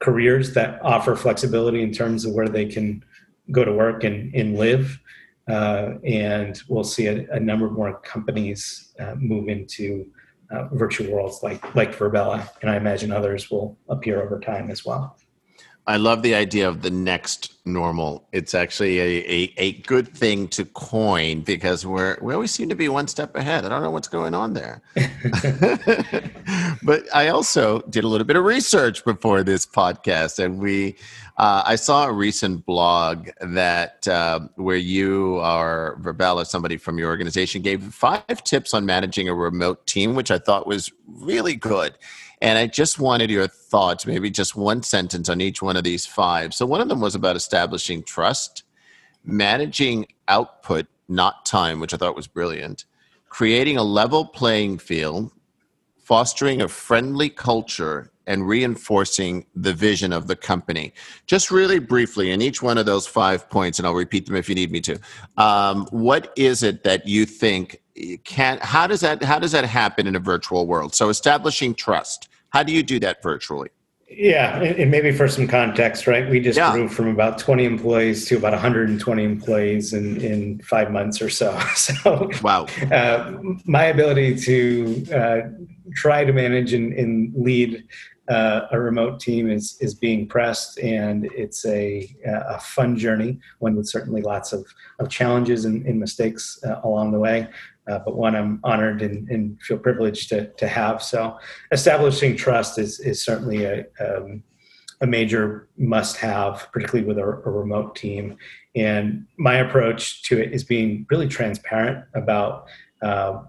careers 0.00 0.54
that 0.54 0.80
offer 0.82 1.16
flexibility 1.16 1.82
in 1.82 1.92
terms 1.92 2.24
of 2.24 2.32
where 2.32 2.48
they 2.48 2.66
can 2.66 3.04
go 3.50 3.64
to 3.64 3.72
work 3.72 4.04
and, 4.04 4.34
and 4.34 4.56
live. 4.56 5.00
Uh, 5.48 5.94
and 6.04 6.60
we'll 6.68 6.84
see 6.84 7.06
a, 7.06 7.26
a, 7.32 7.40
number 7.40 7.64
of 7.64 7.72
more 7.72 7.98
companies 8.00 8.92
uh, 9.00 9.14
move 9.16 9.48
into 9.48 10.06
Uh, 10.50 10.66
virtual 10.72 11.12
worlds 11.12 11.42
like 11.42 11.74
like 11.74 11.94
Virbela, 11.94 12.48
and 12.62 12.70
I 12.70 12.76
imagine 12.76 13.12
others 13.12 13.50
will 13.50 13.76
appear 13.90 14.22
over 14.22 14.40
time 14.40 14.70
as 14.70 14.82
well. 14.82 15.18
I 15.88 15.96
love 15.96 16.22
the 16.22 16.34
idea 16.34 16.68
of 16.68 16.82
the 16.82 16.90
next 16.90 17.54
normal. 17.64 18.28
It's 18.30 18.54
actually 18.54 18.98
a, 18.98 19.24
a, 19.26 19.54
a, 19.56 19.72
good 19.72 20.06
thing 20.06 20.46
to 20.48 20.66
coin 20.66 21.40
because 21.40 21.86
we're 21.86 22.18
we 22.20 22.34
always 22.34 22.50
seem 22.50 22.68
to 22.68 22.74
be 22.74 22.90
one 22.90 23.08
step 23.08 23.34
ahead. 23.34 23.64
I 23.64 23.70
don't 23.70 23.80
know 23.82 23.90
what's 23.90 24.06
going 24.06 24.34
on 24.34 24.52
there. 24.52 24.82
but 26.82 27.04
I 27.14 27.28
also 27.28 27.80
did 27.88 28.04
a 28.04 28.08
little 28.08 28.26
bit 28.26 28.36
of 28.36 28.44
research 28.44 29.02
before 29.02 29.42
this 29.42 29.64
podcast, 29.64 30.38
and 30.38 30.58
we 30.58 30.96
uh, 31.38 31.62
I 31.64 31.76
saw 31.76 32.06
a 32.06 32.12
recent 32.12 32.66
blog 32.66 33.30
that 33.40 34.06
uh, 34.06 34.40
where 34.56 34.76
you 34.76 35.38
are 35.38 35.96
Virbela, 36.02 36.44
somebody 36.44 36.76
from 36.76 36.98
your 36.98 37.08
organization, 37.08 37.62
gave 37.62 37.82
five 37.94 38.44
tips 38.44 38.74
on 38.74 38.84
managing 38.84 39.26
a 39.26 39.34
remote 39.34 39.86
team, 39.86 40.14
which 40.14 40.30
I 40.30 40.36
thought 40.36 40.66
was 40.66 40.92
really 41.06 41.56
good. 41.56 41.96
And 42.40 42.58
I 42.58 42.66
just 42.66 42.98
wanted 42.98 43.30
your 43.30 43.48
thoughts, 43.48 44.06
maybe 44.06 44.30
just 44.30 44.56
one 44.56 44.82
sentence 44.82 45.28
on 45.28 45.40
each 45.40 45.60
one 45.60 45.76
of 45.76 45.84
these 45.84 46.06
five. 46.06 46.54
So, 46.54 46.66
one 46.66 46.80
of 46.80 46.88
them 46.88 47.00
was 47.00 47.14
about 47.14 47.36
establishing 47.36 48.02
trust, 48.02 48.62
managing 49.24 50.06
output, 50.28 50.86
not 51.08 51.44
time, 51.44 51.80
which 51.80 51.92
I 51.92 51.96
thought 51.96 52.14
was 52.14 52.28
brilliant, 52.28 52.84
creating 53.28 53.76
a 53.76 53.82
level 53.82 54.26
playing 54.26 54.78
field, 54.78 55.32
fostering 55.98 56.62
a 56.62 56.68
friendly 56.68 57.28
culture, 57.28 58.12
and 58.28 58.46
reinforcing 58.46 59.46
the 59.56 59.72
vision 59.72 60.12
of 60.12 60.28
the 60.28 60.36
company. 60.36 60.92
Just 61.26 61.50
really 61.50 61.78
briefly, 61.78 62.30
in 62.30 62.42
each 62.42 62.62
one 62.62 62.78
of 62.78 62.86
those 62.86 63.06
five 63.06 63.48
points, 63.48 63.78
and 63.78 63.86
I'll 63.86 63.94
repeat 63.94 64.26
them 64.26 64.36
if 64.36 64.48
you 64.48 64.54
need 64.54 64.70
me 64.70 64.80
to. 64.82 64.98
Um, 65.38 65.86
what 65.90 66.32
is 66.36 66.62
it 66.62 66.84
that 66.84 67.08
you 67.08 67.24
think 67.24 67.80
can 68.24 68.58
how 68.62 68.86
does 68.86 69.00
that 69.00 69.22
how 69.22 69.38
does 69.38 69.52
that 69.52 69.64
happen 69.64 70.06
in 70.06 70.14
a 70.14 70.20
virtual 70.20 70.66
world 70.66 70.94
so 70.94 71.08
establishing 71.08 71.74
trust 71.74 72.27
how 72.50 72.62
do 72.62 72.72
you 72.72 72.82
do 72.82 72.98
that 72.98 73.22
virtually 73.22 73.70
yeah 74.10 74.60
and 74.62 74.90
maybe 74.90 75.12
for 75.12 75.28
some 75.28 75.46
context 75.46 76.06
right 76.06 76.28
we 76.30 76.40
just 76.40 76.56
yeah. 76.56 76.72
grew 76.72 76.88
from 76.88 77.08
about 77.08 77.38
20 77.38 77.64
employees 77.64 78.26
to 78.26 78.36
about 78.36 78.52
120 78.52 79.22
employees 79.24 79.92
in 79.92 80.20
in 80.20 80.60
five 80.62 80.90
months 80.90 81.20
or 81.20 81.28
so 81.28 81.58
so 81.74 82.30
wow 82.42 82.66
uh, 82.90 83.32
my 83.64 83.84
ability 83.84 84.34
to 84.36 85.06
uh, 85.14 85.40
try 85.94 86.24
to 86.24 86.32
manage 86.32 86.72
and, 86.72 86.92
and 86.94 87.32
lead 87.34 87.84
uh, 88.28 88.66
a 88.70 88.78
remote 88.78 89.20
team 89.20 89.50
is 89.50 89.76
is 89.80 89.94
being 89.94 90.26
pressed, 90.26 90.78
and 90.78 91.24
it's 91.34 91.64
a, 91.64 92.14
a 92.26 92.60
fun 92.60 92.96
journey. 92.96 93.38
One 93.58 93.74
with 93.74 93.88
certainly 93.88 94.22
lots 94.22 94.52
of, 94.52 94.66
of 94.98 95.08
challenges 95.08 95.64
and, 95.64 95.86
and 95.86 95.98
mistakes 95.98 96.60
uh, 96.64 96.80
along 96.84 97.12
the 97.12 97.18
way. 97.18 97.48
Uh, 97.88 98.00
but 98.04 98.16
one 98.16 98.36
I'm 98.36 98.60
honored 98.64 99.02
and, 99.02 99.28
and, 99.28 99.60
feel 99.62 99.78
privileged 99.78 100.28
to, 100.30 100.48
to 100.54 100.68
have. 100.68 101.02
So, 101.02 101.38
establishing 101.72 102.36
trust 102.36 102.78
is, 102.78 103.00
is 103.00 103.24
certainly 103.24 103.64
a, 103.64 103.86
um, 104.00 104.42
a 105.00 105.06
major 105.06 105.68
must 105.76 106.16
have, 106.18 106.68
particularly 106.72 107.06
with 107.06 107.18
a, 107.18 107.22
a, 107.22 107.50
remote 107.50 107.96
team. 107.96 108.36
And 108.74 109.26
my 109.38 109.56
approach 109.56 110.22
to 110.24 110.40
it 110.40 110.52
is 110.52 110.64
being 110.64 111.06
really 111.10 111.28
transparent 111.28 112.04
about. 112.14 112.66
Uh, 113.00 113.42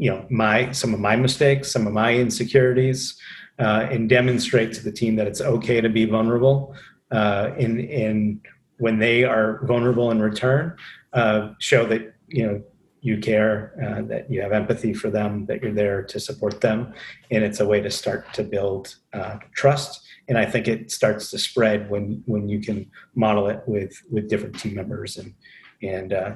you 0.00 0.10
know 0.10 0.24
my 0.30 0.72
some 0.72 0.94
of 0.94 0.98
my 0.98 1.14
mistakes 1.14 1.70
some 1.70 1.86
of 1.86 1.92
my 1.92 2.14
insecurities 2.14 3.20
uh, 3.58 3.86
and 3.90 4.08
demonstrate 4.08 4.72
to 4.72 4.82
the 4.82 4.90
team 4.90 5.14
that 5.16 5.26
it's 5.26 5.42
okay 5.42 5.78
to 5.82 5.90
be 5.90 6.06
vulnerable 6.06 6.74
uh, 7.12 7.50
in 7.58 7.78
in 7.78 8.40
when 8.78 8.98
they 8.98 9.24
are 9.24 9.60
vulnerable 9.66 10.10
in 10.10 10.18
return 10.18 10.74
uh, 11.12 11.50
show 11.58 11.84
that 11.84 12.14
you 12.28 12.46
know 12.46 12.62
you 13.02 13.18
care 13.18 13.72
uh, 13.82 14.02
that 14.02 14.30
you 14.30 14.40
have 14.40 14.52
empathy 14.52 14.92
for 14.92 15.10
them 15.10 15.46
that 15.46 15.62
you're 15.62 15.72
there 15.72 16.02
to 16.02 16.20
support 16.20 16.60
them 16.60 16.92
and 17.30 17.42
it's 17.42 17.60
a 17.60 17.66
way 17.66 17.80
to 17.80 17.90
start 17.90 18.32
to 18.34 18.42
build 18.42 18.96
uh, 19.12 19.38
trust 19.54 20.02
and 20.28 20.36
i 20.36 20.44
think 20.44 20.68
it 20.68 20.90
starts 20.90 21.30
to 21.30 21.38
spread 21.38 21.88
when 21.90 22.22
when 22.26 22.48
you 22.48 22.60
can 22.60 22.90
model 23.14 23.48
it 23.48 23.62
with 23.66 24.02
with 24.10 24.28
different 24.28 24.58
team 24.58 24.74
members 24.74 25.16
and 25.16 25.34
and 25.82 26.12
uh, 26.12 26.32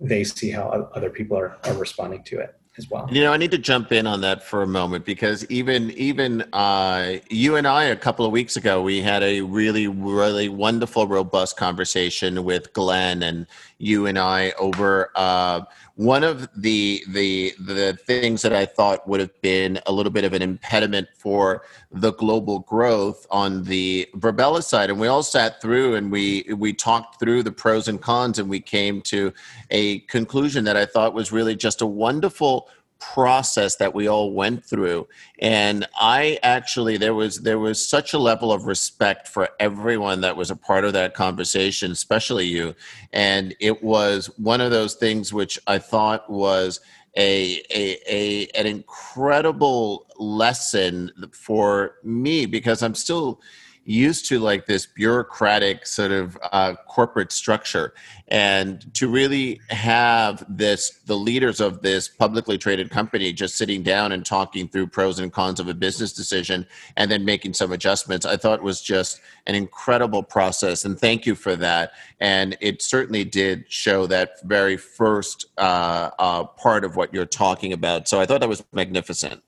they 0.00 0.24
see 0.24 0.50
how 0.50 0.90
other 0.94 1.10
people 1.10 1.38
are, 1.38 1.56
are 1.64 1.74
responding 1.74 2.22
to 2.24 2.38
it 2.38 2.60
as 2.78 2.90
well. 2.90 3.08
You 3.10 3.22
know, 3.22 3.32
I 3.32 3.36
need 3.36 3.50
to 3.50 3.58
jump 3.58 3.92
in 3.92 4.06
on 4.06 4.20
that 4.22 4.42
for 4.42 4.62
a 4.62 4.66
moment 4.66 5.04
because 5.04 5.44
even 5.46 5.90
even 5.92 6.42
uh, 6.52 7.18
you 7.28 7.56
and 7.56 7.66
I 7.66 7.84
a 7.84 7.96
couple 7.96 8.24
of 8.24 8.32
weeks 8.32 8.56
ago 8.56 8.82
we 8.82 9.00
had 9.02 9.22
a 9.22 9.42
really 9.42 9.86
really 9.86 10.48
wonderful 10.48 11.06
robust 11.06 11.56
conversation 11.56 12.44
with 12.44 12.72
Glenn 12.72 13.22
and 13.22 13.46
you 13.78 14.06
and 14.06 14.18
I 14.18 14.52
over 14.52 15.10
uh, 15.14 15.62
one 16.00 16.24
of 16.24 16.48
the 16.56 17.04
the 17.08 17.52
the 17.60 17.92
things 18.06 18.40
that 18.40 18.54
I 18.54 18.64
thought 18.64 19.06
would 19.06 19.20
have 19.20 19.38
been 19.42 19.78
a 19.84 19.92
little 19.92 20.10
bit 20.10 20.24
of 20.24 20.32
an 20.32 20.40
impediment 20.40 21.08
for 21.14 21.62
the 21.92 22.14
global 22.14 22.60
growth 22.60 23.26
on 23.30 23.64
the 23.64 24.08
Virbela 24.16 24.64
side, 24.64 24.88
and 24.88 24.98
we 24.98 25.08
all 25.08 25.22
sat 25.22 25.60
through 25.60 25.96
and 25.96 26.10
we 26.10 26.46
we 26.56 26.72
talked 26.72 27.20
through 27.20 27.42
the 27.42 27.52
pros 27.52 27.86
and 27.86 28.00
cons, 28.00 28.38
and 28.38 28.48
we 28.48 28.60
came 28.60 29.02
to 29.02 29.30
a 29.70 29.98
conclusion 30.00 30.64
that 30.64 30.74
I 30.74 30.86
thought 30.86 31.12
was 31.12 31.32
really 31.32 31.54
just 31.54 31.82
a 31.82 31.86
wonderful 31.86 32.70
process 33.00 33.76
that 33.76 33.94
we 33.94 34.08
all 34.08 34.32
went 34.32 34.64
through. 34.64 35.08
And 35.38 35.86
i 35.98 36.38
actually 36.42 36.96
there 36.96 37.14
was 37.14 37.40
there 37.40 37.58
was 37.58 37.86
such 37.86 38.12
a 38.12 38.18
level 38.18 38.52
of 38.52 38.66
respect 38.66 39.26
for 39.26 39.48
everyone 39.58 40.20
that 40.20 40.36
was 40.36 40.50
a 40.50 40.56
part 40.56 40.84
of 40.84 40.92
that 40.92 41.14
conversation 41.14 41.90
especially 41.90 42.46
you. 42.46 42.74
And 43.12 43.54
it 43.60 43.82
was 43.82 44.26
one 44.38 44.60
of 44.60 44.70
those 44.70 44.94
things 44.94 45.32
which 45.32 45.58
i 45.66 45.78
thought 45.78 46.30
was 46.30 46.80
a, 47.16 47.60
a, 47.70 47.98
a 48.06 48.46
an 48.54 48.66
incredible 48.66 50.06
lesson 50.18 51.10
for 51.32 51.96
me 52.04 52.46
because 52.46 52.82
i'm 52.82 52.94
still 52.94 53.40
used 53.84 54.28
to 54.28 54.38
like 54.38 54.66
this 54.66 54.86
bureaucratic 54.86 55.86
sort 55.86 56.12
of 56.12 56.38
uh, 56.52 56.74
corporate 56.86 57.32
structure. 57.32 57.92
And 58.28 58.92
to 58.94 59.08
really 59.08 59.60
have 59.70 60.44
this 60.48 61.00
the 61.06 61.16
leaders 61.16 61.60
of 61.60 61.82
this 61.82 62.08
publicly 62.08 62.58
traded 62.58 62.90
company 62.90 63.32
just 63.32 63.56
sitting 63.56 63.82
down 63.82 64.12
and 64.12 64.24
talking 64.24 64.68
through 64.68 64.86
pros 64.88 65.18
and 65.18 65.32
cons 65.32 65.58
of 65.58 65.68
a 65.68 65.74
business 65.74 66.12
decision 66.12 66.66
and 66.96 67.10
then 67.10 67.24
making 67.24 67.54
some 67.54 67.72
adjustments 67.72 68.24
i 68.24 68.36
thought 68.36 68.62
was 68.62 68.80
just 68.80 69.20
an 69.46 69.54
incredible 69.54 70.22
process. 70.22 70.84
And 70.84 70.98
thank 70.98 71.26
you 71.26 71.34
for 71.34 71.56
that. 71.56 71.92
And 72.20 72.56
it 72.60 72.82
certainly 72.82 73.24
did 73.24 73.64
show 73.72 74.06
that 74.06 74.34
very 74.44 74.76
first 74.76 75.46
uh, 75.58 76.10
uh, 76.18 76.44
part 76.44 76.84
of 76.84 76.94
what 76.94 77.12
you're 77.12 77.26
talking 77.26 77.72
about. 77.72 78.08
So 78.08 78.20
i 78.20 78.26
thought 78.26 78.40
that 78.40 78.48
was 78.48 78.62
magnificent 78.72 79.42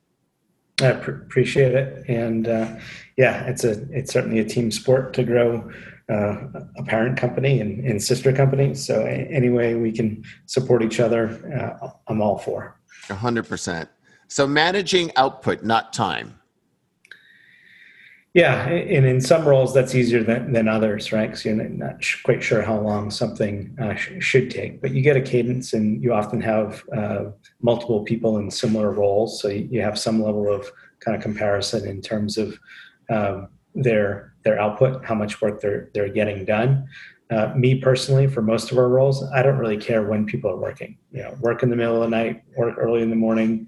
I 0.80 0.92
pr- 0.92 1.10
appreciate 1.10 1.74
it, 1.74 2.08
and 2.08 2.48
uh, 2.48 2.76
yeah, 3.16 3.44
it's 3.44 3.64
a 3.64 3.82
it's 3.90 4.12
certainly 4.12 4.38
a 4.38 4.44
team 4.44 4.70
sport 4.70 5.12
to 5.14 5.24
grow 5.24 5.70
uh, 6.10 6.36
a 6.76 6.84
parent 6.84 7.16
company 7.16 7.60
and, 7.60 7.84
and 7.84 8.02
sister 8.02 8.32
companies. 8.32 8.84
So 8.84 9.04
any 9.04 9.50
way 9.50 9.74
we 9.74 9.92
can 9.92 10.24
support 10.46 10.82
each 10.82 10.98
other, 10.98 11.78
uh, 11.82 11.90
I'm 12.08 12.20
all 12.20 12.38
for. 12.38 12.78
hundred 13.08 13.48
percent. 13.48 13.88
So 14.28 14.46
managing 14.46 15.12
output, 15.16 15.62
not 15.62 15.92
time. 15.92 16.38
Yeah, 18.34 18.66
and 18.66 19.04
in 19.04 19.20
some 19.20 19.46
roles 19.46 19.74
that's 19.74 19.94
easier 19.94 20.24
than, 20.24 20.52
than 20.52 20.66
others, 20.66 21.12
right? 21.12 21.26
Because 21.26 21.44
you're 21.44 21.54
not 21.54 22.02
quite 22.24 22.42
sure 22.42 22.62
how 22.62 22.80
long 22.80 23.10
something 23.10 23.76
uh, 23.78 23.94
sh- 23.94 24.12
should 24.20 24.50
take, 24.50 24.80
but 24.80 24.92
you 24.92 25.02
get 25.02 25.18
a 25.18 25.20
cadence, 25.20 25.74
and 25.74 26.02
you 26.02 26.14
often 26.14 26.40
have 26.40 26.82
uh, 26.96 27.24
multiple 27.60 28.04
people 28.04 28.38
in 28.38 28.50
similar 28.50 28.90
roles, 28.90 29.38
so 29.42 29.48
you 29.48 29.82
have 29.82 29.98
some 29.98 30.22
level 30.22 30.50
of 30.50 30.70
kind 31.00 31.14
of 31.14 31.22
comparison 31.22 31.86
in 31.86 32.00
terms 32.00 32.38
of 32.38 32.58
um, 33.10 33.48
their 33.74 34.32
their 34.44 34.58
output, 34.58 35.04
how 35.04 35.14
much 35.14 35.42
work 35.42 35.60
they're 35.60 35.90
they're 35.92 36.08
getting 36.08 36.46
done. 36.46 36.88
Uh, 37.30 37.52
me 37.54 37.80
personally, 37.80 38.26
for 38.26 38.40
most 38.40 38.72
of 38.72 38.78
our 38.78 38.88
roles, 38.88 39.22
I 39.34 39.42
don't 39.42 39.58
really 39.58 39.76
care 39.76 40.04
when 40.04 40.24
people 40.24 40.50
are 40.50 40.56
working. 40.56 40.96
You 41.10 41.22
know, 41.22 41.36
work 41.40 41.62
in 41.62 41.68
the 41.68 41.76
middle 41.76 42.02
of 42.02 42.10
the 42.10 42.16
night, 42.16 42.44
work 42.56 42.76
early 42.78 43.02
in 43.02 43.10
the 43.10 43.16
morning, 43.16 43.66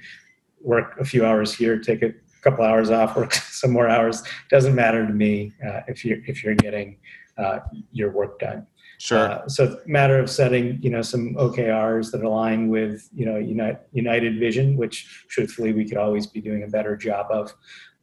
work 0.62 0.96
a 0.98 1.04
few 1.04 1.26
hours 1.26 1.54
here, 1.54 1.78
take 1.78 2.02
a 2.02 2.14
couple 2.44 2.64
hours 2.64 2.90
off, 2.90 3.16
work 3.16 3.32
some 3.60 3.72
more 3.72 3.88
hours. 3.88 4.22
Doesn't 4.50 4.74
matter 4.74 5.06
to 5.06 5.12
me 5.12 5.52
uh, 5.66 5.80
if 5.88 6.04
you're 6.04 6.18
if 6.26 6.44
you're 6.44 6.54
getting 6.54 6.98
uh, 7.38 7.60
your 7.92 8.10
work 8.10 8.38
done. 8.38 8.66
Sure. 8.98 9.18
Uh, 9.18 9.48
so 9.48 9.80
matter 9.86 10.18
of 10.18 10.30
setting, 10.30 10.78
you 10.80 10.90
know, 10.90 11.02
some 11.02 11.34
OKRs 11.34 12.12
that 12.12 12.22
align 12.22 12.68
with, 12.68 13.08
you 13.12 13.26
know, 13.26 13.36
United, 13.36 13.78
United 13.92 14.38
Vision, 14.38 14.76
which 14.76 15.26
truthfully 15.28 15.72
we 15.72 15.84
could 15.84 15.98
always 15.98 16.26
be 16.26 16.40
doing 16.40 16.62
a 16.62 16.68
better 16.68 16.96
job 16.96 17.26
of, 17.30 17.52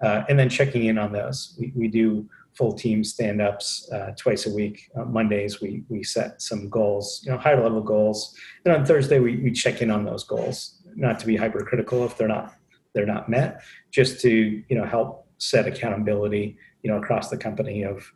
uh, 0.01 0.23
and 0.27 0.37
then 0.37 0.49
checking 0.49 0.85
in 0.85 0.97
on 0.97 1.13
those. 1.13 1.55
We, 1.57 1.71
we 1.75 1.87
do 1.87 2.29
full 2.53 2.73
team 2.73 3.03
stand-ups 3.03 3.89
uh, 3.93 4.11
twice 4.17 4.45
a 4.45 4.53
week. 4.53 4.89
On 4.95 5.11
Mondays 5.11 5.61
we 5.61 5.83
we 5.87 6.03
set 6.03 6.41
some 6.41 6.69
goals, 6.69 7.21
you 7.23 7.31
know, 7.31 7.37
higher 7.37 7.63
level 7.63 7.81
goals, 7.81 8.35
and 8.65 8.75
on 8.75 8.85
Thursday 8.85 9.19
we 9.19 9.37
we 9.37 9.51
check 9.51 9.81
in 9.81 9.89
on 9.89 10.03
those 10.03 10.23
goals. 10.23 10.81
Not 10.95 11.19
to 11.19 11.25
be 11.25 11.37
hypercritical 11.37 12.03
if 12.05 12.17
they're 12.17 12.27
not 12.27 12.53
they're 12.93 13.05
not 13.05 13.29
met, 13.29 13.61
just 13.91 14.21
to 14.21 14.29
you 14.29 14.75
know 14.75 14.85
help 14.85 15.27
set 15.37 15.67
accountability, 15.67 16.57
you 16.83 16.91
know, 16.91 16.97
across 16.97 17.29
the 17.29 17.37
company 17.37 17.83
of 17.83 18.11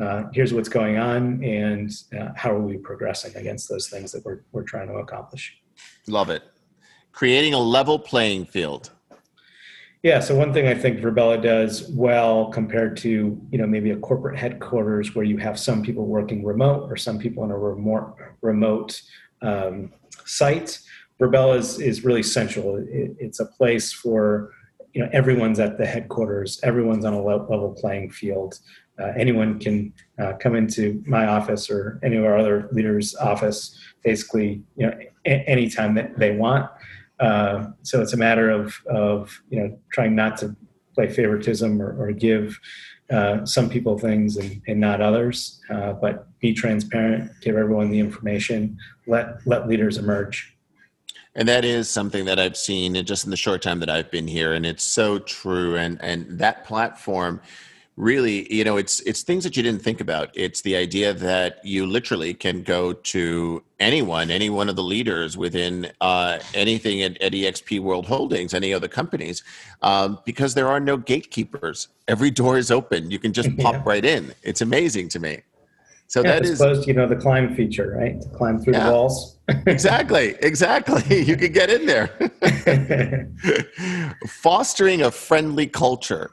uh, 0.00 0.24
here's 0.32 0.54
what's 0.54 0.68
going 0.68 0.96
on 0.96 1.44
and 1.44 1.90
uh, 2.18 2.30
how 2.34 2.50
are 2.50 2.60
we 2.60 2.78
progressing 2.78 3.36
against 3.36 3.68
those 3.68 3.88
things 3.88 4.12
that 4.12 4.24
we're, 4.24 4.40
we're 4.52 4.62
trying 4.62 4.88
to 4.88 4.94
accomplish. 4.94 5.58
Love 6.06 6.30
it. 6.30 6.42
Creating 7.12 7.52
a 7.52 7.58
level 7.58 7.98
playing 7.98 8.46
field. 8.46 8.90
Yeah, 10.02 10.20
so 10.20 10.34
one 10.34 10.54
thing 10.54 10.66
I 10.66 10.74
think 10.74 11.00
Virbela 11.00 11.42
does 11.42 11.90
well 11.90 12.46
compared 12.46 12.96
to 12.98 13.38
you 13.50 13.58
know 13.58 13.66
maybe 13.66 13.90
a 13.90 13.96
corporate 13.98 14.38
headquarters 14.38 15.14
where 15.14 15.26
you 15.26 15.36
have 15.36 15.58
some 15.58 15.82
people 15.82 16.06
working 16.06 16.42
remote 16.42 16.90
or 16.90 16.96
some 16.96 17.18
people 17.18 17.44
in 17.44 17.50
a 17.50 17.58
remote 17.58 18.16
remote 18.40 19.02
um, 19.42 19.92
site. 20.24 20.78
Virbela 21.20 21.58
is, 21.58 21.78
is 21.80 22.04
really 22.04 22.22
central. 22.22 22.76
It, 22.76 23.16
it's 23.18 23.40
a 23.40 23.46
place 23.46 23.92
for 23.92 24.52
you 24.92 25.02
know 25.02 25.10
everyone's 25.12 25.60
at 25.60 25.78
the 25.78 25.86
headquarters. 25.86 26.58
Everyone's 26.62 27.04
on 27.04 27.12
a 27.14 27.22
level 27.22 27.76
playing 27.78 28.10
field 28.10 28.58
uh, 29.00 29.12
anyone 29.16 29.58
can 29.58 29.92
uh, 30.18 30.34
come 30.38 30.54
into 30.54 31.02
my 31.06 31.26
office 31.26 31.70
or 31.70 31.98
any 32.02 32.16
of 32.16 32.24
our 32.24 32.36
other 32.36 32.68
leaders' 32.72 33.14
office, 33.16 33.78
basically, 34.04 34.62
you 34.76 34.86
know, 34.86 34.98
a- 35.24 35.48
anytime 35.48 35.94
that 35.94 36.18
they 36.18 36.36
want. 36.36 36.70
Uh, 37.18 37.68
so 37.82 38.00
it's 38.00 38.12
a 38.12 38.16
matter 38.16 38.50
of 38.50 38.80
of 38.90 39.42
you 39.50 39.60
know 39.60 39.78
trying 39.92 40.14
not 40.14 40.38
to 40.38 40.56
play 40.94 41.06
favoritism 41.06 41.80
or, 41.80 41.94
or 42.02 42.12
give 42.12 42.58
uh, 43.10 43.44
some 43.44 43.68
people 43.68 43.98
things 43.98 44.36
and, 44.36 44.62
and 44.66 44.80
not 44.80 45.00
others, 45.00 45.60
uh, 45.70 45.92
but 45.92 46.26
be 46.40 46.52
transparent, 46.52 47.30
give 47.42 47.56
everyone 47.56 47.90
the 47.90 47.98
information, 47.98 48.76
let 49.06 49.46
let 49.46 49.68
leaders 49.68 49.98
emerge. 49.98 50.56
And 51.40 51.48
that 51.48 51.64
is 51.64 51.88
something 51.88 52.26
that 52.26 52.38
I've 52.38 52.54
seen 52.54 53.02
just 53.06 53.24
in 53.24 53.30
the 53.30 53.36
short 53.36 53.62
time 53.62 53.80
that 53.80 53.88
I've 53.88 54.10
been 54.10 54.28
here, 54.28 54.52
and 54.52 54.66
it's 54.66 54.84
so 54.84 55.18
true. 55.18 55.74
And 55.74 55.98
and 56.02 56.26
that 56.38 56.66
platform 56.66 57.40
really 57.96 58.50
you 58.54 58.62
know 58.62 58.76
it's 58.76 59.00
it's 59.00 59.22
things 59.22 59.44
that 59.44 59.56
you 59.56 59.62
didn't 59.62 59.82
think 59.82 60.00
about 60.00 60.30
it's 60.32 60.62
the 60.62 60.74
idea 60.74 61.12
that 61.12 61.62
you 61.64 61.84
literally 61.86 62.32
can 62.32 62.62
go 62.62 62.94
to 62.94 63.62
anyone 63.78 64.30
any 64.30 64.48
one 64.48 64.70
of 64.70 64.76
the 64.76 64.82
leaders 64.82 65.36
within 65.36 65.90
uh, 66.00 66.38
anything 66.54 67.02
at, 67.02 67.20
at, 67.20 67.32
exp 67.32 67.78
world 67.80 68.06
holdings 68.06 68.54
any 68.54 68.72
other 68.72 68.88
companies 68.88 69.42
um, 69.82 70.18
because 70.24 70.54
there 70.54 70.68
are 70.68 70.80
no 70.80 70.96
gatekeepers 70.96 71.88
every 72.08 72.30
door 72.30 72.56
is 72.56 72.70
open 72.70 73.10
you 73.10 73.18
can 73.18 73.34
just 73.34 73.54
pop 73.58 73.74
yeah. 73.74 73.82
right 73.84 74.04
in 74.06 74.32
it's 74.44 74.62
amazing 74.62 75.06
to 75.06 75.18
me 75.18 75.42
so 76.10 76.24
yeah, 76.24 76.32
that 76.32 76.44
is 76.44 76.58
supposed 76.58 76.88
you 76.88 76.92
know 76.92 77.06
the 77.06 77.14
climb 77.14 77.54
feature 77.54 77.96
right 77.96 78.20
to 78.20 78.28
climb 78.30 78.58
through 78.58 78.74
yeah. 78.74 78.86
the 78.86 78.92
walls 78.92 79.38
exactly 79.66 80.34
exactly 80.40 81.22
you 81.30 81.36
can 81.36 81.52
get 81.52 81.70
in 81.70 81.86
there 81.86 82.08
fostering 84.26 85.02
a 85.02 85.10
friendly 85.10 85.68
culture 85.68 86.32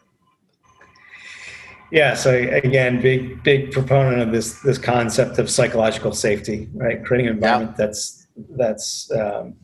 yeah. 1.90 2.16
So 2.16 2.36
again, 2.36 3.02
big 3.02 3.42
big 3.44 3.72
proponent 3.72 4.22
of 4.22 4.34
this 4.34 4.60
this 4.62 4.78
concept 4.78 5.40
of 5.40 5.50
psychological 5.50 6.12
safety, 6.12 6.68
right? 6.74 7.02
Creating 7.02 7.28
an 7.28 7.36
environment 7.36 7.78
yeah. 7.80 7.86
that's 7.86 8.28
that's 8.58 9.10
um, 9.12 9.56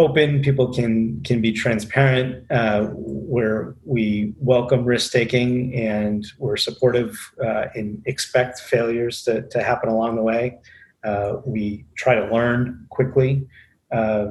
open. 0.00 0.42
People 0.42 0.72
can 0.72 1.20
can 1.22 1.40
be 1.40 1.52
transparent. 1.52 2.50
Uh, 2.50 2.88
where 3.30 3.76
we 3.84 4.34
welcome 4.38 4.84
risk 4.84 5.12
taking 5.12 5.72
and 5.72 6.26
we're 6.38 6.56
supportive 6.56 7.16
uh, 7.44 7.66
and 7.76 8.02
expect 8.06 8.58
failures 8.58 9.22
to, 9.22 9.42
to 9.50 9.62
happen 9.62 9.88
along 9.88 10.16
the 10.16 10.22
way. 10.22 10.58
Uh, 11.04 11.36
we 11.44 11.84
try 11.94 12.16
to 12.16 12.26
learn 12.34 12.84
quickly 12.90 13.46
uh, 13.92 14.26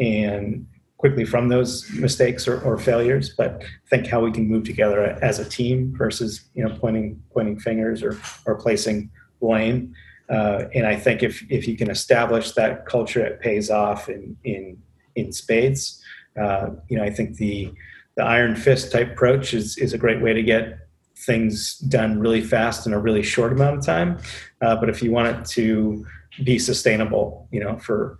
and 0.00 0.66
quickly 0.96 1.24
from 1.24 1.48
those 1.48 1.88
mistakes 1.92 2.48
or, 2.48 2.60
or, 2.62 2.76
failures, 2.76 3.34
but 3.36 3.62
think 3.88 4.06
how 4.06 4.20
we 4.20 4.32
can 4.32 4.48
move 4.48 4.64
together 4.64 5.04
as 5.22 5.38
a 5.38 5.48
team 5.48 5.94
versus 5.96 6.48
you 6.54 6.64
know 6.64 6.74
pointing 6.78 7.22
pointing 7.32 7.58
fingers 7.58 8.02
or 8.02 8.18
or 8.46 8.56
placing 8.56 9.08
blame. 9.40 9.94
Uh, 10.28 10.64
and 10.74 10.86
I 10.86 10.96
think 10.96 11.22
if 11.22 11.44
if 11.50 11.68
you 11.68 11.76
can 11.76 11.90
establish 11.90 12.52
that 12.52 12.86
culture, 12.86 13.24
it 13.24 13.40
pays 13.40 13.70
off 13.70 14.08
in 14.08 14.36
in 14.44 14.76
in 15.16 15.32
spades. 15.32 16.02
Uh, 16.40 16.70
you 16.88 16.96
know, 16.96 17.04
I 17.04 17.10
think 17.10 17.36
the 17.36 17.72
the 18.16 18.24
iron 18.24 18.54
fist 18.54 18.92
type 18.92 19.12
approach 19.12 19.54
is 19.54 19.76
is 19.78 19.92
a 19.92 19.98
great 19.98 20.22
way 20.22 20.32
to 20.32 20.42
get 20.42 20.78
things 21.16 21.78
done 21.78 22.18
really 22.18 22.42
fast 22.42 22.86
in 22.86 22.92
a 22.92 22.98
really 22.98 23.22
short 23.22 23.52
amount 23.52 23.78
of 23.78 23.84
time. 23.84 24.18
Uh, 24.60 24.76
but 24.76 24.88
if 24.88 25.02
you 25.02 25.10
want 25.10 25.28
it 25.28 25.46
to 25.46 26.04
be 26.42 26.58
sustainable, 26.58 27.48
you 27.50 27.60
know, 27.60 27.78
for 27.78 28.18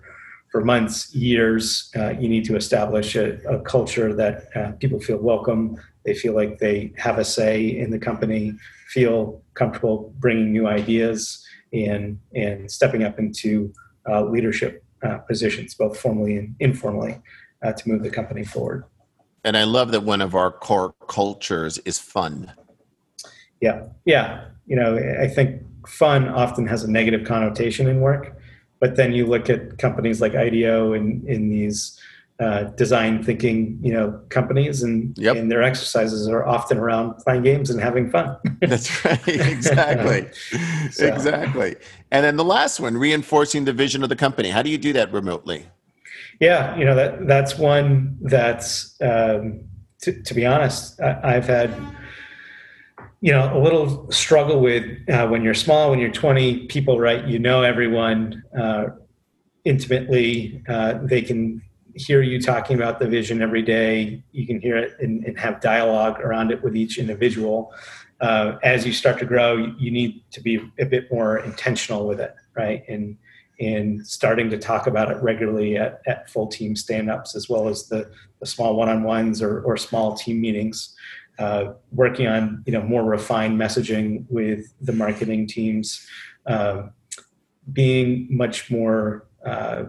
for 0.50 0.64
months, 0.64 1.12
years, 1.12 1.90
uh, 1.96 2.10
you 2.10 2.28
need 2.28 2.44
to 2.44 2.54
establish 2.54 3.16
a, 3.16 3.38
a 3.42 3.58
culture 3.62 4.14
that 4.14 4.56
uh, 4.56 4.70
people 4.78 5.00
feel 5.00 5.16
welcome. 5.18 5.76
They 6.04 6.14
feel 6.14 6.32
like 6.32 6.60
they 6.60 6.92
have 6.96 7.18
a 7.18 7.24
say 7.24 7.64
in 7.64 7.90
the 7.90 7.98
company, 7.98 8.54
feel 8.86 9.42
comfortable 9.54 10.14
bringing 10.20 10.52
new 10.52 10.68
ideas 10.68 11.44
and 11.72 12.20
and 12.34 12.70
stepping 12.70 13.02
up 13.02 13.18
into 13.18 13.72
uh, 14.08 14.24
leadership 14.24 14.83
uh, 15.04 15.18
positions, 15.18 15.74
both 15.74 15.98
formally 15.98 16.36
and 16.36 16.56
informally, 16.60 17.20
uh, 17.62 17.72
to 17.72 17.88
move 17.88 18.02
the 18.02 18.10
company 18.10 18.44
forward. 18.44 18.84
And 19.44 19.56
I 19.56 19.64
love 19.64 19.92
that 19.92 20.02
one 20.02 20.22
of 20.22 20.34
our 20.34 20.50
core 20.50 20.94
cultures 21.06 21.78
is 21.78 21.98
fun. 21.98 22.52
Yeah, 23.60 23.86
yeah. 24.04 24.46
You 24.66 24.76
know, 24.76 24.96
I 25.20 25.28
think 25.28 25.62
fun 25.86 26.28
often 26.28 26.66
has 26.66 26.82
a 26.82 26.90
negative 26.90 27.26
connotation 27.26 27.86
in 27.86 28.00
work, 28.00 28.38
but 28.80 28.96
then 28.96 29.12
you 29.12 29.26
look 29.26 29.50
at 29.50 29.78
companies 29.78 30.20
like 30.20 30.34
IDEO 30.34 30.94
and 30.94 31.26
in 31.28 31.50
these 31.50 32.00
uh, 32.40 32.64
design 32.64 33.22
thinking, 33.22 33.78
you 33.80 33.92
know, 33.92 34.20
companies, 34.28 34.82
and 34.82 35.16
yep. 35.16 35.36
and 35.36 35.50
their 35.50 35.62
exercises 35.62 36.26
are 36.26 36.44
often 36.44 36.78
around 36.78 37.14
playing 37.18 37.42
games 37.42 37.70
and 37.70 37.80
having 37.80 38.10
fun. 38.10 38.36
That's 38.60 39.04
right, 39.04 39.20
exactly, 39.28 40.28
so. 40.90 41.06
exactly. 41.06 41.76
And 42.10 42.24
then 42.24 42.36
the 42.36 42.44
last 42.44 42.80
one, 42.80 42.96
reinforcing 42.96 43.64
the 43.64 43.72
vision 43.72 44.02
of 44.02 44.08
the 44.08 44.16
company. 44.16 44.50
How 44.50 44.62
do 44.62 44.70
you 44.70 44.78
do 44.78 44.92
that 44.94 45.12
remotely? 45.12 45.66
Yeah, 46.40 46.76
you 46.76 46.84
know 46.84 46.96
that 46.96 47.28
that's 47.28 47.56
one 47.56 48.18
that's 48.22 49.00
um, 49.00 49.60
t- 50.02 50.20
to 50.20 50.34
be 50.34 50.44
honest, 50.44 51.00
I, 51.00 51.34
have 51.34 51.46
had 51.46 51.72
you 53.20 53.30
know 53.30 53.56
a 53.56 53.60
little 53.62 54.10
struggle 54.10 54.60
with 54.60 54.84
uh, 55.08 55.28
when 55.28 55.42
you're 55.42 55.54
small, 55.54 55.90
when 55.90 56.00
you're 56.00 56.10
20 56.10 56.66
people, 56.66 56.98
right? 56.98 57.24
You 57.28 57.38
know 57.38 57.62
everyone 57.62 58.42
uh, 58.58 58.86
intimately. 59.64 60.64
Uh, 60.68 60.98
they 61.04 61.22
can 61.22 61.62
hear 61.94 62.22
you 62.22 62.40
talking 62.40 62.76
about 62.76 62.98
the 62.98 63.06
vision 63.06 63.42
every 63.42 63.62
day. 63.62 64.22
You 64.32 64.46
can 64.46 64.60
hear 64.60 64.76
it 64.76 64.96
and, 65.00 65.24
and 65.24 65.38
have 65.38 65.60
dialogue 65.60 66.20
around 66.20 66.50
it 66.50 66.62
with 66.62 66.76
each 66.76 66.98
individual. 66.98 67.72
Uh, 68.20 68.58
as 68.62 68.86
you 68.86 68.92
start 68.92 69.18
to 69.18 69.24
grow, 69.26 69.56
you 69.78 69.90
need 69.90 70.22
to 70.32 70.40
be 70.40 70.60
a 70.78 70.86
bit 70.86 71.10
more 71.12 71.38
intentional 71.38 72.06
with 72.06 72.20
it, 72.20 72.34
right? 72.56 72.82
And 72.88 73.16
and 73.60 74.04
starting 74.04 74.50
to 74.50 74.58
talk 74.58 74.88
about 74.88 75.12
it 75.12 75.16
regularly 75.22 75.76
at, 75.76 76.00
at 76.06 76.28
full 76.28 76.48
team 76.48 76.74
stand-ups 76.74 77.36
as 77.36 77.48
well 77.48 77.68
as 77.68 77.86
the, 77.86 78.10
the 78.40 78.46
small 78.46 78.74
one-on-ones 78.74 79.40
or, 79.40 79.60
or 79.62 79.76
small 79.76 80.16
team 80.16 80.40
meetings 80.40 80.96
uh, 81.38 81.72
working 81.92 82.26
on 82.26 82.62
you 82.66 82.72
know 82.72 82.82
more 82.82 83.04
refined 83.04 83.58
messaging 83.58 84.24
with 84.28 84.72
the 84.80 84.92
marketing 84.92 85.46
teams 85.46 86.06
uh, 86.46 86.82
being 87.72 88.26
much 88.30 88.70
more 88.70 89.26
uh, 89.46 89.84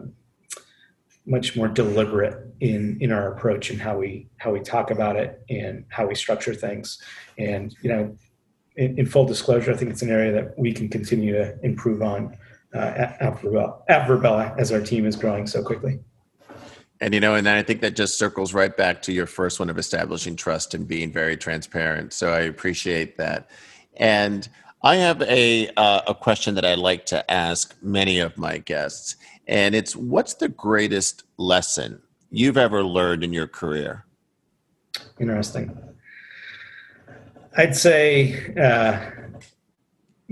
much 1.25 1.55
more 1.55 1.67
deliberate 1.67 2.53
in 2.59 2.97
in 3.01 3.11
our 3.11 3.33
approach 3.33 3.69
and 3.69 3.81
how 3.81 3.97
we 3.97 4.27
how 4.37 4.51
we 4.51 4.59
talk 4.59 4.91
about 4.91 5.15
it 5.15 5.43
and 5.49 5.85
how 5.89 6.05
we 6.05 6.15
structure 6.15 6.53
things 6.53 7.01
and 7.37 7.75
you 7.81 7.89
know 7.89 8.15
in, 8.77 8.99
in 8.99 9.05
full 9.05 9.25
disclosure 9.25 9.71
i 9.71 9.75
think 9.75 9.89
it's 9.89 10.01
an 10.01 10.09
area 10.09 10.31
that 10.31 10.57
we 10.57 10.71
can 10.71 10.87
continue 10.87 11.33
to 11.33 11.57
improve 11.63 12.01
on 12.01 12.37
uh, 12.75 12.93
at, 12.97 13.21
at, 13.21 13.37
Virbela 14.07 14.57
as 14.59 14.71
our 14.71 14.81
team 14.81 15.05
is 15.05 15.15
growing 15.15 15.47
so 15.47 15.63
quickly. 15.63 15.99
And 17.01 17.13
you 17.13 17.19
know, 17.19 17.35
and 17.35 17.45
then 17.45 17.57
I 17.57 17.63
think 17.63 17.81
that 17.81 17.95
just 17.95 18.17
circles 18.17 18.53
right 18.53 18.75
back 18.75 19.01
to 19.03 19.13
your 19.13 19.27
first 19.27 19.59
one 19.59 19.69
of 19.69 19.77
establishing 19.77 20.35
trust 20.35 20.73
and 20.73 20.87
being 20.87 21.11
very 21.11 21.37
transparent. 21.37 22.13
So 22.13 22.31
I 22.31 22.41
appreciate 22.41 23.17
that. 23.17 23.49
And 23.97 24.47
I 24.81 24.95
have 24.97 25.21
a 25.23 25.69
uh, 25.75 26.01
a 26.07 26.15
question 26.15 26.55
that 26.55 26.65
I 26.65 26.75
like 26.75 27.05
to 27.07 27.29
ask 27.31 27.75
many 27.81 28.19
of 28.19 28.37
my 28.37 28.59
guests, 28.59 29.15
and 29.47 29.75
it's 29.75 29.95
what's 29.95 30.33
the 30.35 30.49
greatest 30.49 31.23
lesson 31.37 32.01
you've 32.31 32.57
ever 32.57 32.83
learned 32.83 33.23
in 33.23 33.33
your 33.33 33.47
career? 33.47 34.05
Interesting. 35.19 35.77
I'd 37.57 37.75
say 37.75 38.53
uh, 38.55 39.11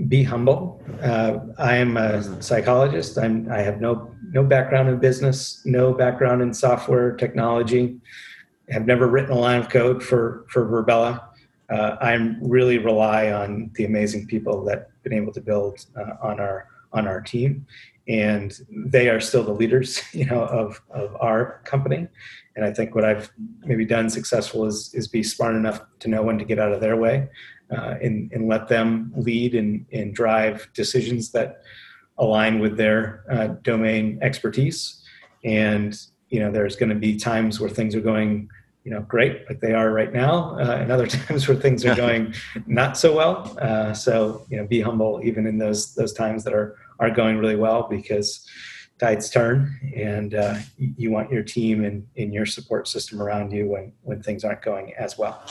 be 0.08 0.22
humble. 0.22 0.82
Uh, 1.02 1.38
I 1.58 1.76
am 1.76 1.96
a 1.96 2.42
psychologist. 2.42 3.16
I'm, 3.18 3.50
I 3.50 3.58
have 3.58 3.80
no 3.80 4.10
no 4.32 4.42
background 4.42 4.88
in 4.88 4.98
business, 4.98 5.62
no 5.64 5.92
background 5.92 6.42
in 6.42 6.52
software 6.52 7.12
technology. 7.12 8.00
Have 8.70 8.86
never 8.86 9.06
written 9.06 9.30
a 9.30 9.38
line 9.38 9.60
of 9.60 9.68
code 9.68 10.02
for 10.02 10.44
for 10.48 10.66
Virbela. 10.66 11.22
Uh, 11.70 11.96
I'm 12.00 12.38
really 12.42 12.78
rely 12.78 13.32
on 13.32 13.70
the 13.74 13.84
amazing 13.84 14.26
people 14.26 14.64
that 14.64 14.90
been 15.02 15.12
able 15.12 15.32
to 15.32 15.40
build 15.40 15.86
uh, 15.96 16.14
on 16.20 16.40
our 16.40 16.68
on 16.92 17.06
our 17.06 17.20
team, 17.20 17.66
and 18.06 18.52
they 18.70 19.08
are 19.08 19.20
still 19.20 19.42
the 19.42 19.52
leaders, 19.52 20.02
you 20.12 20.26
know, 20.26 20.44
of 20.44 20.80
of 20.90 21.16
our 21.20 21.60
company. 21.64 22.08
And 22.56 22.64
I 22.64 22.72
think 22.72 22.94
what 22.94 23.04
I've 23.04 23.32
maybe 23.64 23.84
done 23.84 24.10
successful 24.10 24.66
is 24.66 24.92
is 24.94 25.08
be 25.08 25.22
smart 25.22 25.54
enough 25.54 25.82
to 26.00 26.08
know 26.08 26.22
when 26.22 26.38
to 26.38 26.44
get 26.44 26.58
out 26.58 26.72
of 26.72 26.80
their 26.80 26.96
way 26.96 27.28
uh, 27.70 27.94
and, 28.02 28.30
and 28.32 28.48
let 28.48 28.68
them 28.68 29.12
lead 29.16 29.54
and, 29.54 29.86
and 29.92 30.14
drive 30.14 30.68
decisions 30.74 31.32
that 31.32 31.62
align 32.18 32.60
with 32.60 32.76
their 32.76 33.24
uh, 33.30 33.48
domain 33.62 34.18
expertise. 34.22 35.02
And, 35.44 35.98
you 36.28 36.40
know, 36.40 36.50
there's 36.50 36.76
going 36.76 36.90
to 36.90 36.94
be 36.94 37.16
times 37.16 37.60
where 37.60 37.70
things 37.70 37.94
are 37.94 38.00
going, 38.00 38.48
you 38.84 38.90
know, 38.90 39.00
great, 39.00 39.44
like 39.48 39.60
they 39.60 39.72
are 39.72 39.90
right 39.90 40.12
now, 40.12 40.58
uh, 40.58 40.76
and 40.80 40.92
other 40.92 41.06
times 41.26 41.48
where 41.48 41.56
things 41.56 41.84
are 41.84 41.94
going 41.96 42.34
not 42.66 42.96
so 42.96 43.14
well. 43.14 43.56
Uh, 43.60 43.92
so, 43.92 44.46
you 44.48 44.56
know, 44.56 44.66
be 44.66 44.80
humble 44.80 45.20
even 45.24 45.46
in 45.46 45.58
those 45.58 45.94
those 45.94 46.12
times 46.12 46.44
that 46.44 46.52
are 46.52 46.76
are 46.98 47.10
going 47.10 47.38
really 47.38 47.56
well 47.56 47.86
because 47.88 48.46
tides 48.98 49.28
turn, 49.30 49.74
and 49.94 50.34
uh, 50.34 50.56
you 50.76 51.10
want 51.10 51.30
your 51.30 51.42
team 51.42 51.84
and, 51.84 52.06
and 52.16 52.32
your 52.32 52.46
support 52.46 52.88
system 52.88 53.20
around 53.20 53.52
you 53.52 53.68
when 53.68 53.92
when 54.02 54.22
things 54.22 54.44
aren't 54.44 54.62
going 54.62 54.94
as 54.94 55.18
well. 55.18 55.42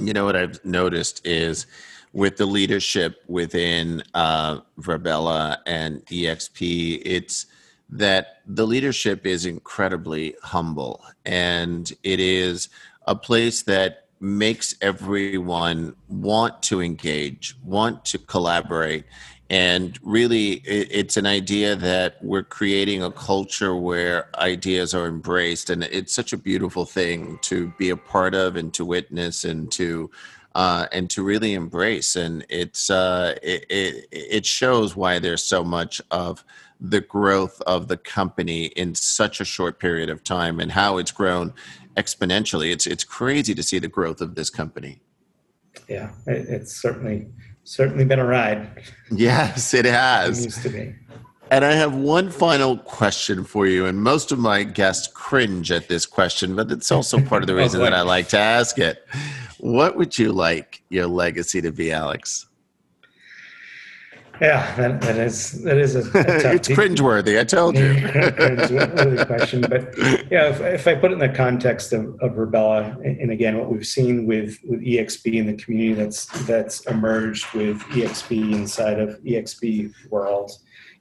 You 0.00 0.12
know 0.12 0.24
what 0.24 0.36
I've 0.36 0.62
noticed 0.64 1.26
is 1.26 1.66
with 2.12 2.36
the 2.36 2.46
leadership 2.46 3.22
within 3.26 4.02
uh, 4.14 4.60
Virbela 4.78 5.58
and 5.66 6.04
EXP, 6.06 7.02
it's 7.04 7.46
that 7.90 8.40
the 8.46 8.66
leadership 8.66 9.26
is 9.26 9.46
incredibly 9.46 10.34
humble 10.42 11.04
and 11.26 11.92
it 12.02 12.20
is 12.20 12.68
a 13.06 13.14
place 13.14 13.62
that 13.62 14.06
makes 14.20 14.74
everyone 14.80 15.94
want 16.08 16.62
to 16.62 16.80
engage, 16.80 17.56
want 17.62 18.04
to 18.06 18.18
collaborate, 18.18 19.04
and 19.50 19.98
really, 20.02 20.54
it's 20.64 21.16
an 21.16 21.26
idea 21.26 21.76
that 21.76 22.16
we're 22.22 22.42
creating 22.42 23.02
a 23.02 23.10
culture 23.10 23.76
where 23.76 24.28
ideas 24.36 24.94
are 24.94 25.06
embraced. 25.06 25.70
And 25.70 25.84
it's 25.84 26.14
such 26.14 26.32
a 26.32 26.36
beautiful 26.36 26.86
thing 26.86 27.38
to 27.42 27.68
be 27.78 27.90
a 27.90 27.96
part 27.96 28.34
of 28.34 28.56
and 28.56 28.72
to 28.74 28.84
witness 28.84 29.44
and 29.44 29.70
to. 29.72 30.10
Uh, 30.56 30.86
and 30.92 31.10
to 31.10 31.24
really 31.24 31.52
embrace, 31.52 32.14
and 32.14 32.46
it's 32.48 32.88
uh, 32.88 33.34
it, 33.42 33.66
it, 33.68 34.06
it 34.12 34.46
shows 34.46 34.94
why 34.94 35.18
there's 35.18 35.42
so 35.42 35.64
much 35.64 36.00
of 36.12 36.44
the 36.80 37.00
growth 37.00 37.60
of 37.62 37.88
the 37.88 37.96
company 37.96 38.66
in 38.66 38.94
such 38.94 39.40
a 39.40 39.44
short 39.44 39.80
period 39.80 40.08
of 40.08 40.22
time, 40.22 40.60
and 40.60 40.70
how 40.70 40.98
it's 40.98 41.10
grown 41.10 41.52
exponentially. 41.96 42.70
It's 42.72 42.86
it's 42.86 43.02
crazy 43.02 43.52
to 43.52 43.64
see 43.64 43.80
the 43.80 43.88
growth 43.88 44.20
of 44.20 44.36
this 44.36 44.48
company. 44.48 45.00
Yeah, 45.88 46.12
it, 46.24 46.46
it's 46.48 46.76
certainly 46.80 47.26
certainly 47.64 48.04
been 48.04 48.18
a 48.18 48.24
ride. 48.24 48.82
Yes, 49.10 49.74
it 49.74 49.84
has. 49.84 50.40
It 50.40 50.44
used 50.44 50.62
to 50.62 50.68
be. 50.68 50.94
And 51.50 51.64
I 51.64 51.72
have 51.72 51.94
one 51.94 52.30
final 52.30 52.78
question 52.78 53.44
for 53.44 53.66
you. 53.66 53.86
And 53.86 54.02
most 54.02 54.32
of 54.32 54.38
my 54.38 54.64
guests 54.64 55.06
cringe 55.12 55.70
at 55.70 55.88
this 55.88 56.06
question, 56.06 56.56
but 56.56 56.70
it's 56.70 56.90
also 56.90 57.20
part 57.20 57.42
of 57.42 57.46
the 57.46 57.52
oh, 57.54 57.58
reason 57.58 57.80
oh, 57.80 57.84
that 57.84 57.92
I 57.92 58.00
like 58.00 58.28
to 58.28 58.38
ask 58.38 58.78
it. 58.78 59.06
What 59.58 59.96
would 59.96 60.18
you 60.18 60.32
like 60.32 60.82
your 60.88 61.06
legacy 61.06 61.60
to 61.60 61.70
be, 61.70 61.92
Alex? 61.92 62.46
Yeah, 64.40 64.74
that, 64.76 65.00
that 65.02 65.16
is 65.16 65.62
that 65.62 65.78
is 65.78 65.94
a, 65.94 66.00
a 66.00 66.02
it's 66.54 66.68
cringeworthy. 66.68 67.38
I 67.38 67.44
told 67.44 67.76
you. 67.76 67.94
cringeworthy 67.94 69.26
question, 69.26 69.60
but 69.60 69.96
yeah, 70.30 70.48
if, 70.48 70.60
if, 70.60 70.88
I 70.88 70.96
put 70.96 71.12
it 71.12 71.14
in 71.14 71.18
the 71.20 71.28
context 71.28 71.92
of, 71.92 72.20
of 72.20 72.32
Virbela, 72.32 72.96
and 73.04 73.30
again, 73.30 73.58
what 73.58 73.70
we've 73.70 73.86
seen 73.86 74.26
with 74.26 74.58
with 74.64 74.80
EXP 74.80 75.38
and 75.38 75.48
the 75.48 75.62
community 75.62 75.94
that's 75.94 76.26
that's 76.46 76.80
emerged 76.86 77.52
with 77.54 77.78
EXP 77.82 78.52
inside 78.52 78.98
of 78.98 79.20
EXP 79.22 79.92
world, 80.10 80.58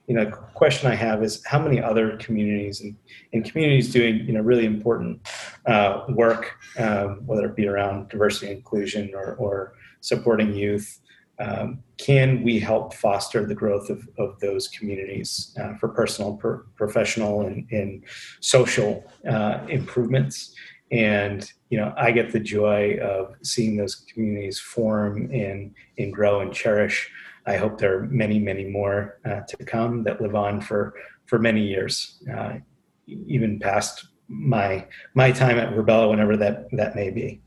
you 0.08 0.14
know, 0.14 0.30
question 0.54 0.92
I 0.92 0.96
have 0.96 1.24
is 1.24 1.44
how 1.46 1.60
many 1.60 1.82
other 1.82 2.18
communities 2.18 2.82
and, 2.82 2.96
and 3.34 3.44
communities 3.44 3.92
doing 3.92 4.18
you 4.28 4.34
know 4.34 4.42
really 4.42 4.66
important 4.66 5.28
uh, 5.66 6.04
work, 6.10 6.56
um, 6.78 7.26
whether 7.26 7.48
it 7.48 7.56
be 7.56 7.68
around 7.68 8.10
diversity 8.10 8.48
and 8.48 8.58
inclusion 8.58 9.12
or, 9.16 9.34
or 9.36 9.74
supporting 10.02 10.54
youth 10.54 11.00
um, 11.40 11.84
can 11.98 12.44
we 12.44 12.60
help 12.60 12.94
foster 12.94 13.46
the 13.46 13.56
growth 13.56 13.90
of, 13.90 14.08
of 14.18 14.40
those 14.40 14.68
communities 14.68 15.56
uh, 15.60 15.76
for 15.76 15.90
personal, 15.90 16.36
per, 16.38 16.66
professional, 16.76 17.48
and, 17.48 17.68
and 17.72 18.04
social 18.40 19.04
uh, 19.30 19.60
improvements? 19.68 20.54
And 20.92 21.52
you 21.70 21.80
know, 21.80 21.94
I 21.98 22.12
get 22.12 22.32
the 22.32 22.40
joy 22.40 23.00
of 23.02 23.34
seeing 23.42 23.78
those 23.78 23.96
communities 23.96 24.60
form 24.60 25.32
and 25.32 25.74
and 25.98 26.14
grow 26.14 26.42
and 26.42 26.54
cherish. 26.54 27.10
I 27.48 27.58
hope 27.58 27.80
there 27.80 27.98
are 27.98 28.04
many, 28.04 28.38
many 28.38 28.66
more 28.66 29.20
uh, 29.26 29.42
to 29.42 29.58
come 29.66 30.04
that 30.04 30.22
live 30.22 30.36
on 30.36 30.62
for 30.62 30.94
for 31.26 31.40
many 31.40 31.62
years, 31.62 32.22
uh, 32.32 32.58
even 33.08 33.60
past 33.60 34.08
my 34.28 34.86
my 35.16 35.32
time 35.32 35.58
at 35.58 35.74
Virbela, 35.74 36.10
whenever 36.10 36.38
that 36.38 36.68
that 36.74 36.96
may 36.96 37.10
be. 37.10 37.42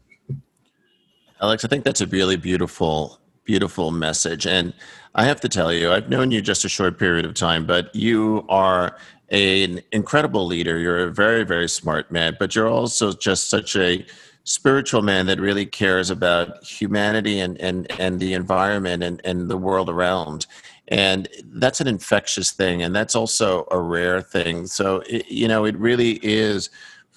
Alex, 1.40 1.64
I 1.64 1.68
think 1.68 1.84
that's 1.84 2.00
a 2.00 2.06
really 2.06 2.36
beautiful 2.36 3.20
beautiful 3.46 3.90
message. 3.90 4.46
And 4.46 4.74
I 5.14 5.24
have 5.24 5.40
to 5.40 5.48
tell 5.48 5.72
you, 5.72 5.92
I've 5.92 6.10
known 6.10 6.30
you 6.30 6.42
just 6.42 6.64
a 6.64 6.68
short 6.68 6.98
period 6.98 7.24
of 7.24 7.32
time, 7.34 7.64
but 7.64 7.94
you 7.94 8.44
are 8.48 8.96
an 9.30 9.80
incredible 9.92 10.46
leader. 10.46 10.78
You're 10.78 11.04
a 11.04 11.10
very, 11.10 11.44
very 11.44 11.68
smart 11.68 12.12
man, 12.12 12.36
but 12.38 12.54
you're 12.54 12.68
also 12.68 13.12
just 13.12 13.48
such 13.48 13.74
a 13.76 14.04
spiritual 14.44 15.02
man 15.02 15.26
that 15.26 15.40
really 15.40 15.66
cares 15.66 16.10
about 16.10 16.62
humanity 16.62 17.40
and, 17.40 17.58
and, 17.60 17.90
and 17.98 18.20
the 18.20 18.34
environment 18.34 19.02
and, 19.02 19.20
and 19.24 19.50
the 19.50 19.56
world 19.56 19.88
around. 19.88 20.46
And 20.88 21.28
that's 21.44 21.80
an 21.80 21.88
infectious 21.88 22.52
thing. 22.52 22.82
And 22.82 22.94
that's 22.94 23.16
also 23.16 23.66
a 23.72 23.80
rare 23.80 24.22
thing. 24.22 24.66
So, 24.68 25.02
it, 25.08 25.28
you 25.28 25.48
know, 25.48 25.64
it 25.64 25.76
really 25.78 26.20
is 26.22 26.70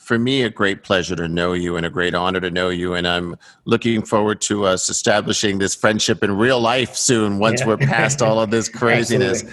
for 0.10 0.18
me 0.18 0.42
a 0.42 0.50
great 0.50 0.82
pleasure 0.82 1.16
to 1.16 1.28
know 1.28 1.54
you 1.54 1.78
and 1.78 1.86
a 1.86 1.90
great 1.92 2.16
honor 2.16 2.40
to 2.40 2.50
know 2.50 2.70
you. 2.70 2.96
And 2.96 3.08
I'm 3.08 3.36
looking 3.66 4.02
forward 4.02 4.42
to 4.42 4.66
uh, 4.66 4.74
us 4.74 4.90
establishing 4.90 5.60
this 5.60 5.76
friendship 5.76 6.24
in 6.24 6.36
real 6.36 6.60
life 6.60 6.96
soon 6.96 7.38
once 7.38 7.60
yeah. 7.60 7.68
we're 7.68 7.78
past 7.78 8.24
all 8.24 8.40
of 8.40 8.50
this 8.50 8.70
craziness. 8.80 9.44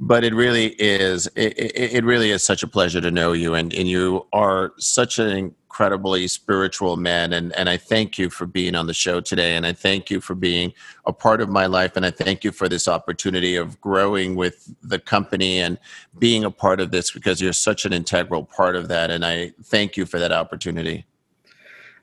But 0.00 0.24
it 0.24 0.34
really 0.34 0.68
is 0.78 1.28
it, 1.36 1.54
it, 1.56 2.04
really 2.04 2.30
is 2.30 2.42
such 2.42 2.62
a 2.62 2.66
pleasure 2.66 3.00
to 3.00 3.10
know 3.10 3.32
you 3.32 3.54
and, 3.54 3.72
and 3.72 3.88
you 3.88 4.26
are 4.32 4.72
such 4.76 5.18
an 5.18 5.54
incredibly 5.74 6.28
spiritual 6.28 6.96
man. 6.96 7.32
And, 7.32 7.52
and 7.56 7.68
I 7.68 7.76
thank 7.76 8.16
you 8.16 8.30
for 8.30 8.46
being 8.46 8.76
on 8.76 8.86
the 8.86 8.94
show 8.94 9.20
today. 9.20 9.56
And 9.56 9.66
I 9.66 9.72
thank 9.72 10.08
you 10.08 10.20
for 10.20 10.36
being 10.36 10.72
a 11.04 11.12
part 11.12 11.40
of 11.40 11.48
my 11.48 11.66
life. 11.66 11.96
And 11.96 12.06
I 12.06 12.12
thank 12.12 12.44
you 12.44 12.52
for 12.52 12.68
this 12.68 12.86
opportunity 12.86 13.56
of 13.56 13.80
growing 13.80 14.36
with 14.36 14.72
the 14.82 15.00
company 15.00 15.58
and 15.58 15.78
being 16.18 16.44
a 16.44 16.50
part 16.50 16.80
of 16.80 16.92
this 16.92 17.10
because 17.10 17.40
you're 17.40 17.52
such 17.52 17.84
an 17.84 17.92
integral 17.92 18.44
part 18.44 18.76
of 18.76 18.86
that. 18.88 19.10
And 19.10 19.26
I 19.26 19.52
thank 19.64 19.96
you 19.96 20.06
for 20.06 20.20
that 20.20 20.30
opportunity. 20.30 21.06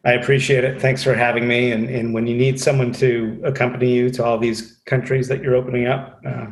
I 0.04 0.14
appreciate 0.14 0.64
it. 0.64 0.82
Thanks 0.82 1.02
for 1.02 1.14
having 1.14 1.48
me. 1.48 1.72
And, 1.72 1.90
and 1.90 2.14
when 2.14 2.28
you 2.28 2.36
need 2.36 2.60
someone 2.60 2.92
to 2.94 3.40
accompany 3.46 3.94
you 3.94 4.10
to 4.12 4.26
all 4.26 4.38
these 4.38 4.82
countries 4.86 5.28
that 5.30 5.42
you're 5.42 5.56
opening 5.56 5.88
up, 5.88 6.20
uh, 6.26 6.48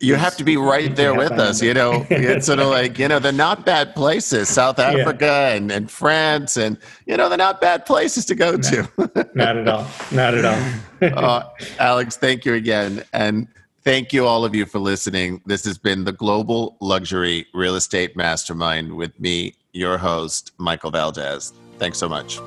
you 0.00 0.14
have 0.14 0.36
to 0.36 0.44
be 0.44 0.56
right 0.56 0.94
there 0.94 1.14
with 1.14 1.32
us. 1.32 1.62
You 1.62 1.74
know, 1.74 2.06
it's 2.10 2.46
sort 2.46 2.60
of 2.60 2.68
like, 2.68 2.98
you 2.98 3.08
know, 3.08 3.18
they're 3.18 3.32
not 3.32 3.66
bad 3.66 3.94
places, 3.94 4.48
South 4.48 4.78
Africa 4.78 5.24
yeah. 5.24 5.48
and, 5.54 5.70
and 5.70 5.90
France, 5.90 6.56
and, 6.56 6.78
you 7.06 7.16
know, 7.16 7.28
they're 7.28 7.38
not 7.38 7.60
bad 7.60 7.86
places 7.86 8.24
to 8.26 8.34
go 8.34 8.56
to. 8.56 8.88
not 9.34 9.56
at 9.56 9.68
all. 9.68 9.86
Not 10.12 10.34
at 10.34 10.44
all. 10.44 10.64
uh, 11.02 11.44
Alex, 11.78 12.16
thank 12.16 12.44
you 12.44 12.54
again. 12.54 13.02
And 13.12 13.48
thank 13.82 14.12
you, 14.12 14.26
all 14.26 14.44
of 14.44 14.54
you, 14.54 14.66
for 14.66 14.78
listening. 14.78 15.42
This 15.46 15.64
has 15.64 15.78
been 15.78 16.04
the 16.04 16.12
Global 16.12 16.76
Luxury 16.80 17.46
Real 17.54 17.76
Estate 17.76 18.16
Mastermind 18.16 18.92
with 18.92 19.18
me, 19.18 19.54
your 19.72 19.98
host, 19.98 20.52
Michael 20.58 20.90
Valdes. 20.90 21.52
Thanks 21.78 21.98
so 21.98 22.08
much. 22.08 22.40